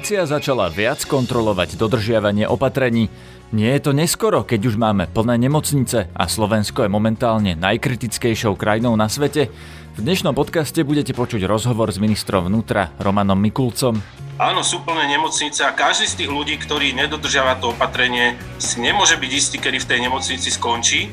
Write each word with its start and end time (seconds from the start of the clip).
Polícia 0.00 0.24
začala 0.24 0.72
viac 0.72 1.04
kontrolovať 1.04 1.76
dodržiavanie 1.76 2.48
opatrení. 2.48 3.12
Nie 3.52 3.76
je 3.76 3.84
to 3.84 3.92
neskoro, 3.92 4.48
keď 4.48 4.72
už 4.72 4.80
máme 4.80 5.04
plné 5.04 5.36
nemocnice 5.36 6.08
a 6.16 6.24
Slovensko 6.24 6.88
je 6.88 6.88
momentálne 6.88 7.52
najkritickejšou 7.52 8.56
krajinou 8.56 8.96
na 8.96 9.12
svete. 9.12 9.52
V 9.92 10.00
dnešnom 10.00 10.32
podcaste 10.32 10.80
budete 10.88 11.12
počuť 11.12 11.44
rozhovor 11.44 11.92
s 11.92 12.00
ministrom 12.00 12.48
vnútra 12.48 12.96
Romanom 12.96 13.36
Mikulcom. 13.36 14.00
Áno, 14.40 14.64
sú 14.64 14.80
plné 14.88 15.04
nemocnice 15.04 15.68
a 15.68 15.76
každý 15.76 16.08
z 16.08 16.24
tých 16.24 16.30
ľudí, 16.32 16.56
ktorý 16.56 16.96
nedodržiava 16.96 17.60
to 17.60 17.76
opatrenie, 17.76 18.40
si 18.56 18.80
nemôže 18.80 19.20
byť 19.20 19.30
istý, 19.36 19.60
kedy 19.60 19.84
v 19.84 19.88
tej 19.92 19.98
nemocnici 20.08 20.48
skončí 20.48 21.12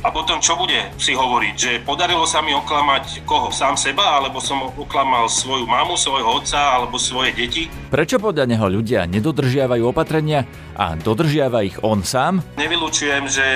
a 0.00 0.08
potom 0.08 0.40
čo 0.40 0.56
bude 0.56 0.80
si 0.96 1.12
hovoriť, 1.12 1.54
že 1.56 1.72
podarilo 1.84 2.24
sa 2.24 2.40
mi 2.40 2.56
oklamať 2.56 3.28
koho? 3.28 3.52
Sám 3.52 3.76
seba, 3.76 4.16
alebo 4.16 4.40
som 4.40 4.72
oklamal 4.72 5.28
svoju 5.28 5.68
mamu, 5.68 6.00
svojho 6.00 6.40
otca, 6.40 6.80
alebo 6.80 6.96
svoje 6.96 7.36
deti? 7.36 7.68
Prečo 7.92 8.16
podľa 8.16 8.48
neho 8.48 8.64
ľudia 8.64 9.04
nedodržiavajú 9.04 9.84
opatrenia 9.84 10.48
a 10.72 10.96
dodržiava 10.96 11.60
ich 11.68 11.76
on 11.84 12.00
sám? 12.00 12.40
Nevylučujem, 12.56 13.28
že 13.28 13.46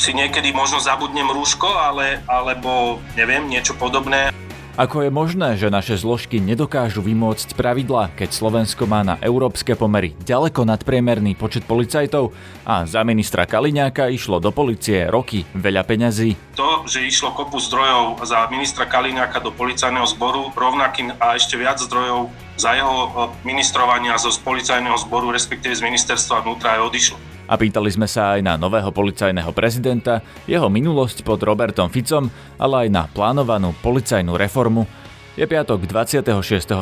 si 0.00 0.16
niekedy 0.16 0.56
možno 0.56 0.80
zabudnem 0.80 1.28
rúško, 1.28 1.68
ale, 1.68 2.24
alebo 2.24 3.04
neviem, 3.20 3.44
niečo 3.44 3.76
podobné. 3.76 4.32
Ako 4.80 5.04
je 5.04 5.12
možné, 5.12 5.60
že 5.60 5.68
naše 5.68 6.00
zložky 6.00 6.40
nedokážu 6.40 7.04
vymôcť 7.04 7.52
pravidla, 7.52 8.08
keď 8.16 8.32
Slovensko 8.32 8.88
má 8.88 9.04
na 9.04 9.20
európske 9.20 9.76
pomery 9.76 10.16
ďaleko 10.24 10.64
nadpriemerný 10.64 11.36
počet 11.36 11.68
policajtov 11.68 12.32
a 12.64 12.88
za 12.88 13.04
ministra 13.04 13.44
Kaliňáka 13.44 14.08
išlo 14.08 14.40
do 14.40 14.48
policie 14.48 15.04
roky 15.04 15.44
veľa 15.52 15.84
peňazí? 15.84 16.56
To, 16.56 16.88
že 16.88 17.04
išlo 17.04 17.36
kopu 17.36 17.60
zdrojov 17.60 18.24
za 18.24 18.48
ministra 18.48 18.88
Kaliňáka 18.88 19.44
do 19.44 19.52
policajného 19.52 20.08
zboru, 20.16 20.48
rovnakým 20.56 21.12
a 21.20 21.36
ešte 21.36 21.60
viac 21.60 21.76
zdrojov 21.76 22.32
za 22.56 22.72
jeho 22.72 22.96
e, 23.04 23.08
ministrovania 23.44 24.16
zo 24.16 24.32
policajného 24.32 24.96
zboru, 24.96 25.28
respektíve 25.28 25.76
z 25.76 25.84
ministerstva 25.84 26.40
vnútra 26.40 26.80
aj 26.80 26.88
odišlo. 26.88 27.20
A 27.50 27.58
pýtali 27.58 27.90
sme 27.90 28.06
sa 28.06 28.38
aj 28.38 28.46
na 28.46 28.54
nového 28.54 28.94
policajného 28.94 29.50
prezidenta, 29.50 30.22
jeho 30.46 30.70
minulosť 30.70 31.26
pod 31.26 31.42
Robertom 31.42 31.90
Ficom, 31.90 32.30
ale 32.62 32.86
aj 32.86 32.88
na 32.94 33.02
plánovanú 33.10 33.74
policajnú 33.82 34.38
reformu. 34.38 34.86
Je 35.34 35.42
piatok 35.50 35.82
26. 35.82 36.30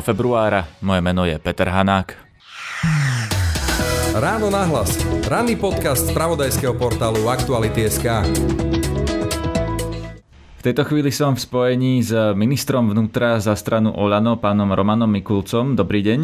februára, 0.05 0.69
moje 0.85 1.01
meno 1.01 1.25
je 1.25 1.41
Peter 1.41 1.73
Hanák. 1.73 2.13
Ráno 4.13 4.49
nahlas. 4.53 4.93
Ranný 5.25 5.57
podcast 5.57 6.09
z 6.09 6.13
pravodajského 6.13 6.77
portálu 6.77 7.29
Aktuality.sk. 7.29 8.05
V 10.59 10.61
tejto 10.61 10.83
chvíli 10.83 11.07
som 11.07 11.37
v 11.37 11.39
spojení 11.39 12.03
s 12.03 12.11
ministrom 12.35 12.91
vnútra 12.91 13.39
za 13.39 13.55
stranu 13.55 13.95
Olano, 13.95 14.35
pánom 14.35 14.67
Romanom 14.67 15.07
Mikulcom. 15.07 15.77
Dobrý 15.77 16.03
deň. 16.03 16.19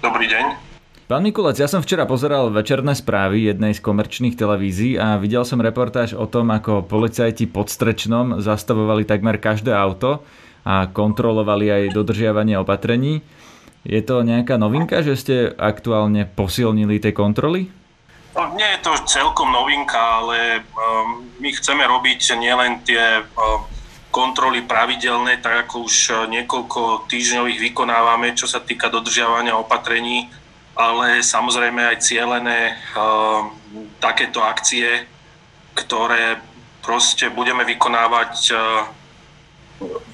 Dobrý 0.00 0.26
deň. 0.30 0.71
Pán 1.12 1.28
Mikulec, 1.28 1.60
ja 1.60 1.68
som 1.68 1.84
včera 1.84 2.08
pozeral 2.08 2.48
večerné 2.48 2.96
správy 2.96 3.44
jednej 3.44 3.76
z 3.76 3.84
komerčných 3.84 4.32
televízií 4.32 4.96
a 4.96 5.20
videl 5.20 5.44
som 5.44 5.60
reportáž 5.60 6.16
o 6.16 6.24
tom, 6.24 6.48
ako 6.48 6.88
policajti 6.88 7.52
pod 7.52 7.68
Strečnom 7.68 8.40
zastavovali 8.40 9.04
takmer 9.04 9.36
každé 9.36 9.76
auto 9.76 10.24
a 10.64 10.88
kontrolovali 10.88 11.68
aj 11.68 11.92
dodržiavanie 11.92 12.56
opatrení. 12.56 13.20
Je 13.84 14.00
to 14.00 14.24
nejaká 14.24 14.56
novinka, 14.56 15.04
že 15.04 15.20
ste 15.20 15.36
aktuálne 15.52 16.24
posilnili 16.32 16.96
tie 16.96 17.12
kontroly? 17.12 17.68
No, 18.32 18.56
nie 18.56 18.72
je 18.72 18.80
to 18.80 18.96
celkom 19.04 19.52
novinka, 19.52 20.00
ale 20.24 20.64
um, 20.64 21.28
my 21.44 21.52
chceme 21.52 21.84
robiť 21.92 22.40
nielen 22.40 22.80
tie 22.88 23.20
um, 23.20 23.60
kontroly 24.08 24.64
pravidelné, 24.64 25.44
tak 25.44 25.68
ako 25.68 25.84
už 25.84 26.24
niekoľko 26.32 27.04
týždňov 27.04 27.52
ich 27.52 27.60
vykonávame, 27.60 28.32
čo 28.32 28.48
sa 28.48 28.64
týka 28.64 28.88
dodržiavania 28.88 29.60
opatrení 29.60 30.40
ale 30.72 31.20
samozrejme 31.20 31.80
aj 31.92 31.96
cielené 32.00 32.76
uh, 32.96 33.48
takéto 34.00 34.40
akcie, 34.40 35.04
ktoré 35.76 36.40
proste 36.80 37.28
budeme 37.28 37.64
vykonávať 37.64 38.34
uh, 38.52 38.58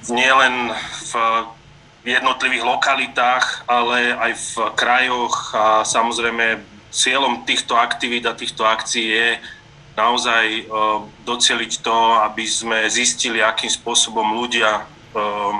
nielen 0.09 0.73
v 1.09 1.13
jednotlivých 2.07 2.63
lokalitách, 2.65 3.69
ale 3.69 4.15
aj 4.15 4.31
v 4.35 4.53
krajoch. 4.75 5.35
A 5.55 5.65
samozrejme 5.85 6.59
cieľom 6.89 7.45
týchto 7.45 7.77
aktivít 7.77 8.25
a 8.25 8.33
týchto 8.33 8.65
akcií 8.65 9.07
je 9.13 9.29
naozaj 9.95 10.45
uh, 10.67 11.03
doceliť 11.23 11.71
to, 11.83 11.97
aby 12.23 12.43
sme 12.47 12.87
zistili, 12.87 13.43
akým 13.43 13.71
spôsobom 13.71 14.35
ľudia 14.35 14.83
uh, 14.83 15.59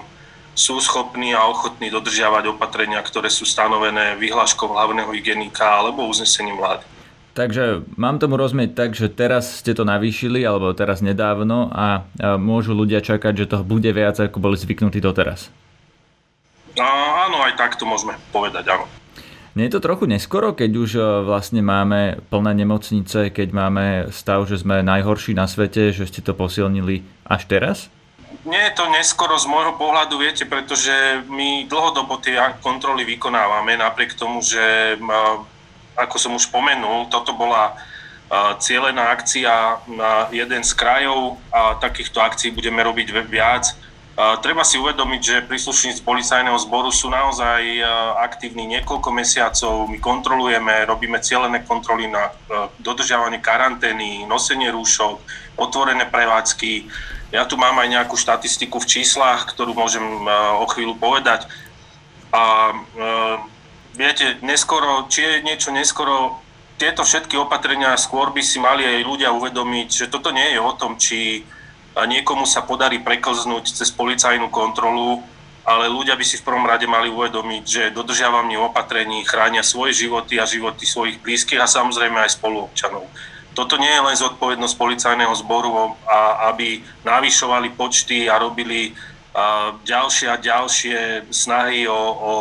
sú 0.59 0.83
schopní 0.83 1.31
a 1.31 1.47
ochotní 1.47 1.87
dodržiavať 1.87 2.51
opatrenia, 2.51 2.99
ktoré 2.99 3.31
sú 3.31 3.47
stanovené 3.47 4.19
vyhláškou 4.19 4.67
hlavného 4.67 5.07
hygienika 5.15 5.63
alebo 5.63 6.03
uznesením 6.03 6.59
vlády. 6.59 6.83
Takže 7.31 7.87
mám 7.95 8.19
tomu 8.19 8.35
rozumieť 8.35 8.75
tak, 8.75 8.89
že 8.99 9.07
teraz 9.07 9.63
ste 9.63 9.71
to 9.71 9.87
navýšili, 9.87 10.43
alebo 10.43 10.75
teraz 10.75 10.99
nedávno 10.99 11.71
a 11.71 12.03
môžu 12.35 12.75
ľudia 12.75 12.99
čakať, 12.99 13.47
že 13.47 13.49
toho 13.55 13.63
bude 13.63 13.87
viac, 13.95 14.19
ako 14.19 14.43
boli 14.43 14.59
zvyknutí 14.59 14.99
doteraz. 14.99 15.47
No, 16.75 16.83
áno, 17.15 17.39
aj 17.47 17.55
tak 17.55 17.79
to 17.79 17.87
môžeme 17.87 18.19
povedať, 18.35 18.67
áno. 18.75 18.83
Nie 19.57 19.71
je 19.71 19.79
to 19.79 19.85
trochu 19.87 20.05
neskoro, 20.05 20.53
keď 20.53 20.71
už 20.77 20.89
e, 20.95 21.01
vlastne 21.25 21.65
máme 21.65 22.21
plné 22.29 22.63
nemocnice, 22.63 23.33
keď 23.33 23.49
máme 23.49 23.85
stav, 24.13 24.45
že 24.45 24.61
sme 24.61 24.85
najhorší 24.85 25.33
na 25.33 25.49
svete, 25.49 25.89
že 25.89 26.05
ste 26.05 26.21
to 26.21 26.37
posilnili 26.37 27.01
až 27.25 27.49
teraz? 27.49 27.77
Nie 28.45 28.69
je 28.69 28.77
to 28.77 28.85
neskoro 28.93 29.35
z 29.41 29.49
môjho 29.49 29.73
pohľadu, 29.73 30.21
viete, 30.21 30.45
pretože 30.45 31.25
my 31.25 31.65
dlhodobo 31.65 32.21
tie 32.21 32.37
kontroly 32.61 33.01
vykonávame, 33.01 33.73
napriek 33.73 34.13
tomu, 34.13 34.45
že 34.45 34.95
ako 35.97 36.15
som 36.15 36.37
už 36.37 36.47
spomenul, 36.47 37.09
toto 37.09 37.33
bola 37.33 37.73
cielená 38.61 39.09
akcia 39.09 39.81
na 39.89 40.29
jeden 40.29 40.61
z 40.61 40.71
krajov 40.77 41.41
a 41.49 41.81
takýchto 41.81 42.21
akcií 42.21 42.53
budeme 42.53 42.85
robiť 42.85 43.07
viac. 43.25 43.73
Treba 44.43 44.67
si 44.67 44.75
uvedomiť, 44.77 45.21
že 45.23 45.47
príslušníci 45.47 46.03
policajného 46.03 46.59
zboru 46.61 46.91
sú 46.93 47.09
naozaj 47.09 47.81
aktívni 48.19 48.67
niekoľko 48.67 49.09
mesiacov. 49.15 49.89
My 49.89 49.97
kontrolujeme, 49.97 50.85
robíme 50.85 51.17
cielené 51.23 51.63
kontroly 51.65 52.05
na 52.05 52.29
dodržiavanie 52.77 53.41
karantény, 53.41 54.27
nosenie 54.29 54.69
rúšok, 54.69 55.23
otvorené 55.57 56.05
prevádzky 56.05 56.85
ja 57.29 57.45
tu 57.45 57.55
mám 57.57 57.77
aj 57.77 57.87
nejakú 57.89 58.17
štatistiku 58.17 58.81
v 58.81 58.89
číslach, 58.89 59.45
ktorú 59.53 59.77
môžem 59.77 60.01
e, 60.01 60.29
o 60.59 60.65
chvíľu 60.65 60.97
povedať. 60.97 61.45
A 62.33 62.73
e, 62.73 62.75
viete, 63.93 64.41
neskoro, 64.41 65.05
či 65.09 65.21
je 65.21 65.33
niečo 65.45 65.69
neskoro, 65.69 66.41
tieto 66.79 67.03
všetky 67.03 67.35
opatrenia 67.35 67.93
skôr 67.99 68.31
by 68.31 68.39
si 68.39 68.57
mali 68.57 68.87
aj 68.87 69.03
ľudia 69.03 69.29
uvedomiť, 69.35 69.87
že 69.91 70.05
toto 70.07 70.31
nie 70.31 70.55
je 70.55 70.59
o 70.63 70.71
tom, 70.79 70.95
či 70.95 71.43
niekomu 71.99 72.47
sa 72.47 72.63
podarí 72.63 73.03
preklznúť 73.03 73.75
cez 73.75 73.91
policajnú 73.91 74.47
kontrolu, 74.47 75.19
ale 75.67 75.91
ľudia 75.91 76.15
by 76.15 76.23
si 76.23 76.39
v 76.39 76.47
prvom 76.47 76.63
rade 76.63 76.87
mali 76.87 77.11
uvedomiť, 77.11 77.63
že 77.67 77.83
dodržiavanie 77.91 78.55
opatrení 78.55 79.27
chránia 79.27 79.59
svoje 79.59 80.07
životy 80.07 80.39
a 80.39 80.47
životy 80.47 80.87
svojich 80.87 81.19
blízkych 81.19 81.59
a 81.59 81.67
samozrejme 81.67 82.23
aj 82.23 82.39
spoluobčanov 82.39 83.03
toto 83.53 83.75
nie 83.77 83.89
je 83.89 84.05
len 84.05 84.17
zodpovednosť 84.17 84.75
policajného 84.77 85.33
zboru, 85.39 85.93
a, 86.05 86.49
aby 86.53 86.81
navyšovali 87.03 87.73
počty 87.73 88.29
a 88.29 88.39
robili 88.39 88.93
a, 89.35 89.75
ďalšie 89.83 90.27
a 90.31 90.37
ďalšie 90.37 91.29
snahy 91.33 91.85
o, 91.85 91.97
o 91.99 92.33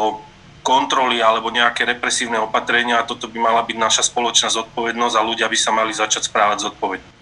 kontroly 0.62 1.24
alebo 1.24 1.48
nejaké 1.48 1.88
represívne 1.88 2.36
opatrenia. 2.36 3.00
Toto 3.08 3.24
by 3.24 3.38
mala 3.40 3.64
byť 3.64 3.76
naša 3.80 4.02
spoločná 4.04 4.52
zodpovednosť 4.52 5.14
a 5.16 5.26
ľudia 5.26 5.48
by 5.48 5.58
sa 5.58 5.72
mali 5.72 5.96
začať 5.96 6.28
správať 6.28 6.68
zodpovedne. 6.68 7.17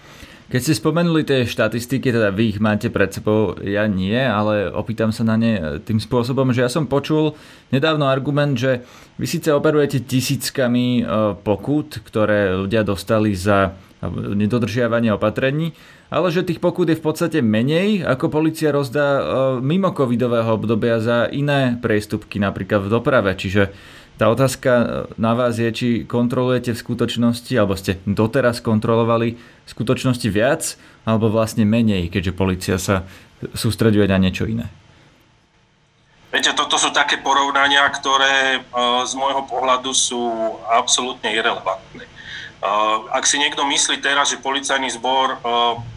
Keď 0.47 0.61
ste 0.63 0.79
spomenuli 0.79 1.27
tie 1.27 1.43
štatistiky, 1.43 2.15
teda 2.15 2.31
vy 2.31 2.55
ich 2.55 2.63
máte 2.63 2.87
pred 2.87 3.11
sebou, 3.11 3.59
ja 3.67 3.91
nie, 3.91 4.15
ale 4.15 4.71
opýtam 4.71 5.11
sa 5.11 5.27
na 5.27 5.35
ne 5.35 5.83
tým 5.83 5.99
spôsobom, 5.99 6.55
že 6.55 6.63
ja 6.63 6.71
som 6.71 6.87
počul 6.87 7.35
nedávno 7.75 8.07
argument, 8.07 8.55
že 8.55 8.87
vy 9.19 9.27
síce 9.27 9.51
operujete 9.51 10.07
tisíckami 10.07 11.03
e, 11.03 11.35
pokút, 11.43 11.99
ktoré 11.99 12.55
ľudia 12.63 12.87
dostali 12.87 13.35
za 13.35 13.75
nedodržiavanie 14.15 15.11
opatrení, 15.11 15.75
ale 16.13 16.31
že 16.31 16.47
tých 16.47 16.63
pokút 16.63 16.95
je 16.95 17.01
v 17.01 17.05
podstate 17.05 17.43
menej, 17.43 18.07
ako 18.07 18.31
policia 18.31 18.71
rozdá 18.71 19.19
e, 19.19 19.23
mimo 19.59 19.91
covidového 19.91 20.55
obdobia 20.55 21.03
za 21.03 21.27
iné 21.27 21.75
priestupky, 21.75 22.39
napríklad 22.39 22.87
v 22.87 22.93
doprave. 22.93 23.35
Čiže 23.35 23.75
tá 24.15 24.31
otázka 24.31 24.71
e, 24.71 24.87
na 25.19 25.35
vás 25.35 25.59
je, 25.59 25.67
či 25.75 25.89
kontrolujete 26.07 26.71
v 26.71 26.83
skutočnosti, 26.87 27.53
alebo 27.59 27.75
ste 27.75 27.99
doteraz 28.07 28.63
kontrolovali 28.63 29.56
v 29.67 29.71
skutočnosti 29.75 30.29
viac, 30.31 30.79
alebo 31.03 31.27
vlastne 31.27 31.67
menej, 31.67 32.07
keďže 32.09 32.33
policia 32.39 32.77
sa 32.79 33.03
sústreďuje 33.43 34.07
na 34.07 34.19
niečo 34.23 34.47
iné. 34.47 34.71
Viete, 36.31 36.55
toto 36.55 36.79
sú 36.79 36.91
také 36.95 37.19
porovnania, 37.23 37.87
ktoré 37.91 38.59
e, 38.59 38.61
z 39.07 39.13
môjho 39.19 39.47
pohľadu 39.47 39.91
sú 39.95 40.21
absolútne 40.71 41.33
irrelevantné. 41.33 42.05
E, 42.05 42.11
ak 43.11 43.25
si 43.27 43.43
niekto 43.43 43.67
myslí 43.67 43.99
teraz, 44.03 44.31
že 44.31 44.43
policajný 44.43 44.91
zbor 44.95 45.39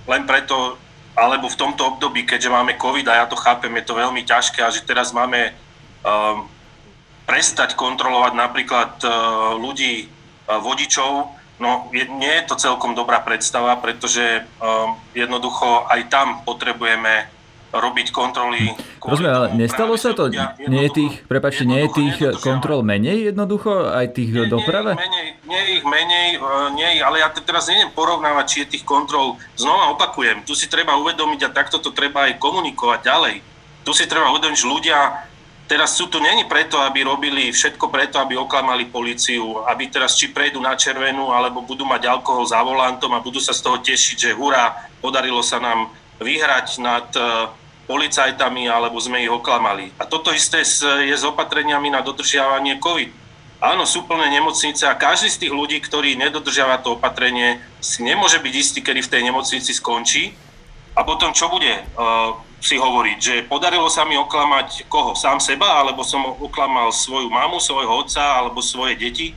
len 0.10 0.24
preto, 0.26 0.78
alebo 1.18 1.52
v 1.52 1.60
tomto 1.60 1.98
období, 1.98 2.24
keďže 2.24 2.54
máme 2.54 2.80
COVID, 2.80 3.06
a 3.10 3.20
ja 3.22 3.26
to 3.28 3.36
chápem, 3.36 3.74
je 3.78 3.86
to 3.86 3.98
veľmi 3.98 4.24
ťažké, 4.24 4.64
a 4.64 4.72
že 4.72 4.88
teraz 4.88 5.12
máme 5.12 5.52
prestať 7.28 7.76
kontrolovať 7.76 8.34
napríklad 8.40 9.04
ľudí, 9.60 10.08
vodičov, 10.48 11.39
No, 11.60 11.92
je, 11.92 12.08
nie 12.08 12.34
je 12.40 12.44
to 12.48 12.56
celkom 12.56 12.96
dobrá 12.96 13.20
predstava, 13.20 13.76
pretože 13.76 14.48
um, 14.64 14.96
jednoducho 15.12 15.86
aj 15.92 16.08
tam 16.08 16.28
potrebujeme 16.48 17.28
robiť 17.70 18.10
kontroly. 18.10 18.74
Rozumiem, 18.98 19.34
ale 19.36 19.48
nestalo 19.54 19.94
sa 19.94 20.18
to? 20.18 20.34
Nie 20.66 20.90
je 20.90 20.92
tých, 20.96 21.14
prepačte, 21.30 21.70
nie 21.70 21.86
je 21.86 21.90
tých 21.94 22.16
kontrol 22.42 22.82
menej 22.82 23.30
jednoducho, 23.30 23.94
aj 23.94 24.18
tých 24.18 24.34
nie, 24.34 24.50
doprave? 24.50 24.98
Nie, 24.98 25.06
menej, 25.06 25.28
nie 25.46 25.62
ich 25.78 25.84
menej, 25.86 26.28
uh, 26.42 26.74
nie 26.74 26.98
ale 27.04 27.22
ja 27.22 27.30
teraz 27.30 27.70
neviem 27.70 27.94
porovnávať, 27.94 28.46
či 28.50 28.58
je 28.66 28.68
tých 28.80 28.86
kontrol, 28.88 29.38
znova 29.54 29.94
opakujem, 29.94 30.42
tu 30.48 30.58
si 30.58 30.66
treba 30.66 30.98
uvedomiť 30.98 31.46
a 31.46 31.54
takto 31.54 31.78
to 31.78 31.94
treba 31.94 32.26
aj 32.26 32.42
komunikovať 32.42 33.00
ďalej. 33.06 33.36
Tu 33.86 33.92
si 33.94 34.10
treba 34.10 34.34
uvedomiť, 34.34 34.58
že 34.58 34.68
ľudia 34.68 35.29
Teraz 35.70 35.94
sú 35.94 36.10
tu 36.10 36.18
není 36.18 36.50
preto, 36.50 36.82
aby 36.82 37.06
robili 37.06 37.54
všetko 37.54 37.94
preto, 37.94 38.18
aby 38.18 38.34
oklamali 38.34 38.90
policiu, 38.90 39.62
aby 39.70 39.86
teraz 39.86 40.18
či 40.18 40.34
prejdú 40.34 40.58
na 40.58 40.74
červenú, 40.74 41.30
alebo 41.30 41.62
budú 41.62 41.86
mať 41.86 42.10
alkohol 42.10 42.50
za 42.50 42.58
volantom 42.66 43.14
a 43.14 43.22
budú 43.22 43.38
sa 43.38 43.54
z 43.54 43.62
toho 43.62 43.78
tešiť, 43.78 44.18
že 44.18 44.32
hurá, 44.34 44.90
podarilo 44.98 45.46
sa 45.46 45.62
nám 45.62 45.94
vyhrať 46.18 46.82
nad 46.82 47.06
uh, 47.14 47.54
policajtami, 47.86 48.66
alebo 48.66 48.98
sme 48.98 49.22
ich 49.22 49.30
oklamali. 49.30 49.94
A 50.02 50.10
toto 50.10 50.34
isté 50.34 50.66
je 51.06 51.14
s 51.14 51.22
opatreniami 51.22 51.94
na 51.94 52.02
dodržiavanie 52.02 52.82
COVID. 52.82 53.14
Áno, 53.62 53.86
sú 53.86 54.10
plné 54.10 54.26
nemocnice 54.42 54.90
a 54.90 54.98
každý 54.98 55.30
z 55.30 55.40
tých 55.46 55.54
ľudí, 55.54 55.78
ktorý 55.86 56.18
nedodržiava 56.18 56.82
to 56.82 56.98
opatrenie, 56.98 57.62
si 57.78 58.02
nemôže 58.02 58.42
byť 58.42 58.54
istý, 58.58 58.80
kedy 58.82 59.06
v 59.06 59.12
tej 59.14 59.22
nemocnici 59.22 59.70
skončí. 59.78 60.34
A 60.98 61.06
potom 61.06 61.30
čo 61.30 61.46
bude? 61.46 61.86
Si 62.60 62.76
hovoriť, 62.76 63.18
že 63.24 63.36
podarilo 63.48 63.88
sa 63.88 64.04
mi 64.04 64.20
oklamať 64.20 64.92
koho? 64.92 65.16
Sám 65.16 65.40
seba, 65.40 65.80
alebo 65.80 66.04
som 66.04 66.36
oklamal 66.44 66.92
svoju 66.92 67.32
mamu, 67.32 67.56
svojho 67.64 68.04
otca, 68.04 68.20
alebo 68.20 68.60
svoje 68.60 69.00
deti? 69.00 69.32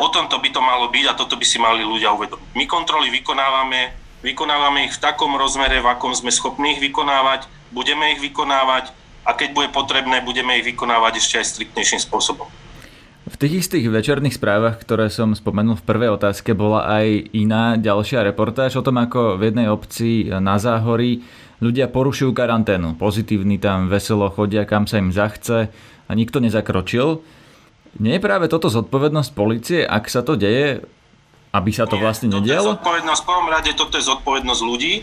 O 0.00 0.08
tomto 0.08 0.40
by 0.40 0.48
to 0.48 0.64
malo 0.64 0.88
byť 0.88 1.04
a 1.12 1.16
toto 1.16 1.36
by 1.36 1.44
si 1.44 1.60
mali 1.60 1.84
ľudia 1.84 2.16
uvedomiť. 2.16 2.56
My 2.56 2.64
kontroly 2.64 3.12
vykonávame, 3.12 3.92
vykonávame 4.24 4.88
ich 4.88 4.96
v 4.96 5.02
takom 5.04 5.36
rozmere, 5.36 5.84
v 5.84 5.92
akom 5.92 6.16
sme 6.16 6.32
schopní 6.32 6.80
ich 6.80 6.80
vykonávať, 6.80 7.44
budeme 7.68 8.16
ich 8.16 8.20
vykonávať 8.24 8.96
a 9.28 9.36
keď 9.36 9.48
bude 9.52 9.68
potrebné, 9.68 10.24
budeme 10.24 10.56
ich 10.56 10.64
vykonávať 10.64 11.20
ešte 11.20 11.44
aj 11.44 11.46
striktnejším 11.52 12.00
spôsobom. 12.00 12.48
V 13.28 13.36
tých 13.36 13.68
istých 13.68 13.92
večerných 13.92 14.40
správach, 14.40 14.80
ktoré 14.80 15.12
som 15.12 15.36
spomenul 15.36 15.76
v 15.76 15.84
prvej 15.84 16.16
otázke, 16.16 16.56
bola 16.56 16.88
aj 16.88 17.36
iná 17.36 17.76
ďalšia 17.76 18.24
reportáž 18.24 18.80
o 18.80 18.82
tom, 18.82 18.96
ako 18.96 19.36
v 19.36 19.52
jednej 19.52 19.68
obci 19.68 20.32
na 20.32 20.56
Záhorí 20.56 21.22
ľudia 21.60 21.92
porušujú 21.92 22.32
karanténu. 22.32 22.96
Pozitívni 22.96 23.60
tam 23.60 23.92
veselo 23.92 24.32
chodia, 24.32 24.64
kam 24.64 24.88
sa 24.88 24.98
im 24.98 25.12
zachce 25.12 25.68
a 26.08 26.10
nikto 26.16 26.40
nezakročil. 26.40 27.20
Nie 28.00 28.18
je 28.18 28.24
práve 28.24 28.48
toto 28.48 28.72
zodpovednosť 28.72 29.30
policie, 29.36 29.80
ak 29.84 30.08
sa 30.08 30.24
to 30.24 30.34
deje, 30.34 30.82
aby 31.52 31.70
sa 31.74 31.84
to 31.84 31.98
Nie, 31.98 32.02
vlastne 32.02 32.28
nedialo? 32.30 32.78
Zodpovednosť, 32.78 33.20
v 33.22 33.28
prvom 33.28 33.48
rade 33.50 33.70
toto 33.74 33.94
je 33.98 34.04
zodpovednosť 34.06 34.62
ľudí. 34.62 34.94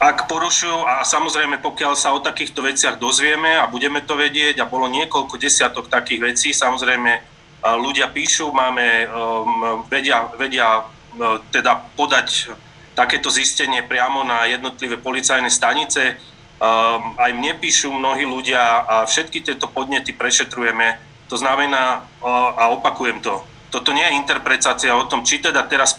Ak 0.00 0.26
porušujú, 0.26 0.84
a 0.84 1.06
samozrejme 1.06 1.62
pokiaľ 1.62 1.92
sa 1.94 2.12
o 2.12 2.20
takýchto 2.20 2.66
veciach 2.66 2.98
dozvieme 2.98 3.56
a 3.56 3.70
budeme 3.70 4.02
to 4.02 4.18
vedieť, 4.18 4.60
a 4.60 4.68
bolo 4.68 4.90
niekoľko 4.90 5.38
desiatok 5.38 5.86
takých 5.86 6.34
vecí, 6.34 6.48
samozrejme 6.50 7.32
ľudia 7.64 8.12
píšu, 8.12 8.52
máme, 8.52 9.08
um, 9.08 9.86
vedia, 9.88 10.28
vedia 10.36 10.84
uh, 10.84 11.40
teda 11.48 11.80
podať 11.96 12.52
takéto 12.94 13.30
zistenie 13.30 13.82
priamo 13.82 14.22
na 14.22 14.46
jednotlivé 14.46 14.96
policajné 14.98 15.50
stanice. 15.50 16.16
Um, 16.62 17.18
aj 17.18 17.34
mne 17.34 17.58
píšu 17.58 17.90
mnohí 17.90 18.22
ľudia 18.22 18.86
a 18.86 18.94
všetky 19.04 19.42
tieto 19.42 19.66
podnety 19.66 20.14
prešetrujeme. 20.14 20.96
To 21.28 21.36
znamená, 21.36 22.06
uh, 22.22 22.54
a 22.54 22.70
opakujem 22.70 23.18
to, 23.18 23.42
toto 23.74 23.90
nie 23.90 24.06
je 24.06 24.14
interpretácia 24.14 24.94
o 24.94 25.10
tom, 25.10 25.26
či 25.26 25.42
teda 25.42 25.66
teraz 25.66 25.98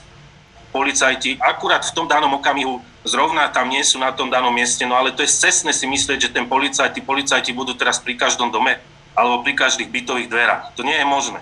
policajti 0.72 1.40
akurát 1.40 1.84
v 1.84 1.96
tom 1.96 2.08
danom 2.08 2.36
okamihu 2.36 2.80
zrovna 3.08 3.48
tam 3.48 3.72
nie 3.72 3.84
sú 3.84 3.96
na 3.96 4.12
tom 4.12 4.28
danom 4.28 4.52
mieste, 4.52 4.84
no 4.84 5.00
ale 5.00 5.16
to 5.16 5.24
je 5.24 5.32
cestné 5.32 5.72
si 5.72 5.88
myslieť, 5.88 6.28
že 6.28 6.34
ten 6.36 6.48
policajti, 6.48 7.00
policajti 7.00 7.56
budú 7.56 7.76
teraz 7.78 8.00
pri 8.00 8.20
každom 8.20 8.52
dome 8.52 8.80
alebo 9.16 9.44
pri 9.44 9.56
každých 9.56 9.88
bytových 9.88 10.28
dverách. 10.28 10.64
To 10.76 10.84
nie 10.84 11.00
je 11.00 11.08
možné. 11.08 11.40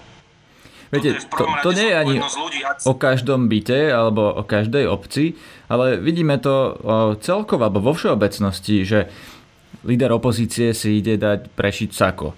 Viete, 0.94 1.18
to, 1.25 1.44
to 1.66 1.69
nie 1.74 1.90
je 1.90 1.95
ani 1.98 2.16
o 2.86 2.94
každom 2.94 3.50
byte 3.50 3.90
alebo 3.90 4.30
o 4.30 4.44
každej 4.45 4.86
obci, 4.86 5.34
ale 5.66 5.98
vidíme 5.98 6.38
to 6.38 6.78
celkovo 7.18 7.66
alebo 7.66 7.81
vo 7.81 7.98
všeobecnosti, 7.98 8.86
že 8.86 9.10
líder 9.81 10.13
opozície 10.13 10.72
si 10.78 11.01
ide 11.01 11.18
dať 11.18 11.50
prešiť 11.57 11.90
sako. 11.90 12.38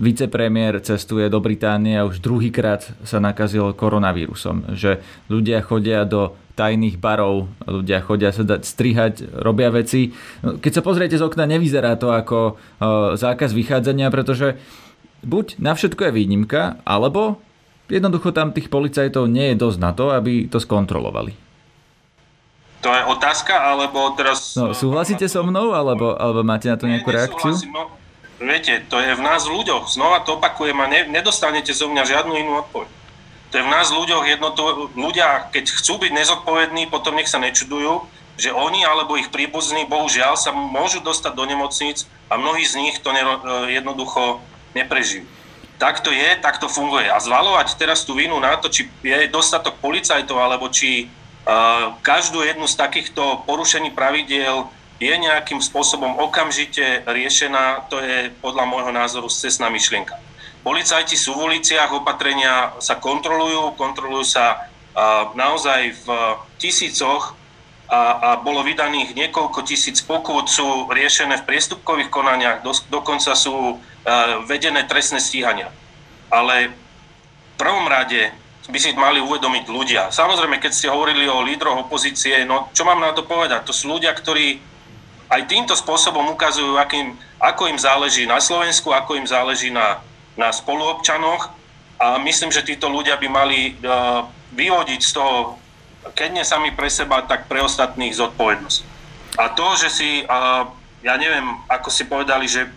Vicepremiér 0.00 0.80
cestuje 0.80 1.28
do 1.28 1.42
Británie 1.42 1.98
a 1.98 2.08
už 2.08 2.24
druhýkrát 2.24 2.80
sa 3.04 3.20
nakazil 3.20 3.76
koronavírusom. 3.76 4.72
Že 4.78 5.04
ľudia 5.28 5.60
chodia 5.60 6.08
do 6.08 6.32
tajných 6.56 6.96
barov, 6.96 7.52
ľudia 7.68 8.00
chodia 8.00 8.32
sa 8.32 8.44
dať 8.44 8.62
strihať, 8.64 9.14
robia 9.44 9.68
veci. 9.68 10.16
No, 10.40 10.56
keď 10.56 10.80
sa 10.80 10.82
pozriete 10.82 11.20
z 11.20 11.24
okna, 11.24 11.44
nevyzerá 11.44 12.00
to 12.00 12.08
ako 12.08 12.56
zákaz 13.20 13.52
vychádzania, 13.52 14.08
pretože 14.08 14.56
buď 15.20 15.60
na 15.60 15.76
všetko 15.76 16.08
je 16.08 16.16
výnimka, 16.16 16.80
alebo 16.88 17.36
Jednoducho 17.90 18.30
tam 18.30 18.54
tých 18.54 18.70
policajtov 18.70 19.26
nie 19.26 19.50
je 19.52 19.56
dosť 19.58 19.78
na 19.82 19.90
to, 19.90 20.14
aby 20.14 20.46
to 20.46 20.62
skontrolovali. 20.62 21.34
To 22.80 22.88
je 22.88 23.02
otázka, 23.12 23.52
alebo 23.52 24.14
teraz... 24.16 24.56
No, 24.56 24.72
súhlasíte 24.72 25.28
so 25.28 25.44
mnou, 25.44 25.76
alebo, 25.76 26.16
alebo 26.16 26.40
máte 26.46 26.70
na 26.70 26.80
to 26.80 26.88
nejakú 26.88 27.12
reakciu? 27.12 27.52
No, 27.74 27.92
viete, 28.40 28.80
to 28.88 28.96
je 29.02 29.12
v 29.12 29.20
nás 29.20 29.44
ľuďoch. 29.44 29.90
Znova 29.90 30.24
to 30.24 30.40
opakujem 30.40 30.78
a 30.80 30.86
ne, 30.88 31.04
nedostanete 31.10 31.76
zo 31.76 31.90
mňa 31.92 32.08
žiadnu 32.08 32.32
inú 32.40 32.64
odpoveď. 32.64 32.88
To 33.50 33.54
je 33.58 33.66
v 33.66 33.72
nás 33.74 33.90
ľuďoch 33.90 34.24
jednoto, 34.30 34.62
ľudia, 34.94 35.50
keď 35.50 35.74
chcú 35.74 35.98
byť 36.00 36.12
nezodpovední, 36.14 36.86
potom 36.88 37.18
nech 37.18 37.28
sa 37.28 37.42
nečudujú, 37.42 38.06
že 38.38 38.54
oni 38.54 38.86
alebo 38.86 39.18
ich 39.18 39.28
príbuzní, 39.28 39.84
bohužiaľ, 39.90 40.38
sa 40.38 40.54
môžu 40.54 41.02
dostať 41.02 41.34
do 41.34 41.44
nemocníc 41.44 42.08
a 42.30 42.38
mnohí 42.38 42.62
z 42.64 42.78
nich 42.80 42.96
to 43.02 43.10
ne, 43.12 43.26
jednoducho 43.68 44.40
neprežijú 44.72 45.26
tak 45.80 46.04
to 46.04 46.12
je, 46.12 46.36
tak 46.44 46.60
to 46.60 46.68
funguje. 46.68 47.08
A 47.08 47.16
zvalovať 47.16 47.80
teraz 47.80 48.04
tú 48.04 48.12
vinu 48.12 48.36
na 48.36 48.60
to, 48.60 48.68
či 48.68 48.92
je 49.00 49.32
dostatok 49.32 49.80
policajtov, 49.80 50.36
alebo 50.36 50.68
či 50.68 51.08
uh, 51.08 51.96
každú 52.04 52.44
jednu 52.44 52.68
z 52.68 52.76
takýchto 52.76 53.48
porušení 53.48 53.96
pravidiel 53.96 54.68
je 55.00 55.14
nejakým 55.16 55.64
spôsobom 55.64 56.20
okamžite 56.20 57.08
riešená, 57.08 57.88
to 57.88 57.96
je 58.04 58.28
podľa 58.44 58.68
môjho 58.68 58.92
názoru 58.92 59.32
cestná 59.32 59.72
myšlienka. 59.72 60.20
Policajti 60.60 61.16
sú 61.16 61.32
v 61.32 61.56
uliciach, 61.56 61.88
opatrenia 61.96 62.76
sa 62.84 63.00
kontrolujú, 63.00 63.72
kontrolujú 63.80 64.28
sa 64.28 64.60
uh, 64.60 65.32
naozaj 65.32 65.96
v 66.04 66.08
tisícoch 66.60 67.39
a, 67.90 68.02
a 68.22 68.28
bolo 68.38 68.62
vydaných 68.62 69.18
niekoľko 69.18 69.66
tisíc 69.66 69.98
pokút, 69.98 70.46
sú 70.46 70.86
riešené 70.86 71.42
v 71.42 71.48
priestupkových 71.50 72.06
konaniach, 72.06 72.62
do, 72.62 72.70
dokonca 72.86 73.34
sú 73.34 73.82
vedené 74.46 74.86
trestné 74.86 75.18
stíhania. 75.18 75.68
Ale 76.30 76.70
v 76.70 77.54
prvom 77.58 77.84
rade 77.90 78.30
by 78.70 78.78
si 78.78 78.94
mali 78.94 79.18
uvedomiť 79.18 79.64
ľudia. 79.66 80.02
Samozrejme, 80.14 80.62
keď 80.62 80.72
ste 80.72 80.88
hovorili 80.88 81.26
o 81.26 81.42
lídroch 81.42 81.90
opozície, 81.90 82.46
no 82.46 82.70
čo 82.70 82.86
mám 82.86 83.02
na 83.02 83.10
to 83.10 83.26
povedať? 83.26 83.66
To 83.66 83.74
sú 83.74 83.90
ľudia, 83.90 84.14
ktorí 84.14 84.62
aj 85.30 85.46
týmto 85.50 85.74
spôsobom 85.74 86.30
ukazujú, 86.34 86.78
akým, 86.78 87.18
ako 87.42 87.70
im 87.70 87.78
záleží 87.78 88.26
na 88.26 88.38
Slovensku, 88.38 88.94
ako 88.94 89.18
im 89.18 89.26
záleží 89.26 89.74
na, 89.74 90.02
na 90.38 90.54
spoluobčanoch 90.54 91.50
a 91.98 92.18
myslím, 92.22 92.50
že 92.50 92.66
títo 92.66 92.90
ľudia 92.90 93.18
by 93.18 93.28
mali 93.30 93.74
uh, 93.78 94.26
vyvodiť 94.54 95.00
z 95.02 95.12
toho, 95.14 95.59
keď 96.16 96.28
nie 96.32 96.44
sami 96.44 96.70
pre 96.72 96.88
seba, 96.88 97.24
tak 97.24 97.46
pre 97.46 97.60
ostatných 97.60 98.16
zodpovednosť. 98.16 98.80
A 99.38 99.52
to, 99.52 99.66
že 99.78 99.88
si, 99.92 100.10
ja 101.00 101.14
neviem, 101.16 101.46
ako 101.70 101.88
si 101.88 102.04
povedali, 102.08 102.50
že 102.50 102.68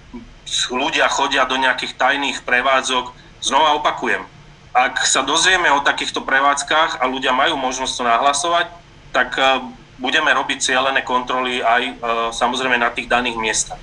ľudia 0.70 1.08
chodia 1.10 1.48
do 1.48 1.58
nejakých 1.58 1.98
tajných 1.98 2.44
prevádzok. 2.44 3.16
Znova 3.44 3.76
opakujem, 3.80 4.24
ak 4.74 5.06
sa 5.06 5.22
dozvieme 5.22 5.70
o 5.70 5.86
takýchto 5.86 6.26
prevádzkach 6.26 6.98
a 6.98 7.06
ľudia 7.06 7.30
majú 7.30 7.54
možnosť 7.60 7.94
to 7.94 8.04
nahlasovať, 8.10 8.66
tak 9.14 9.38
e, 9.38 9.62
budeme 10.02 10.34
robiť 10.34 10.66
cieľené 10.66 11.06
kontroly 11.06 11.62
aj 11.62 11.84
e, 11.86 11.94
samozrejme 12.34 12.82
na 12.82 12.90
tých 12.90 13.06
daných 13.06 13.38
miestach. 13.38 13.82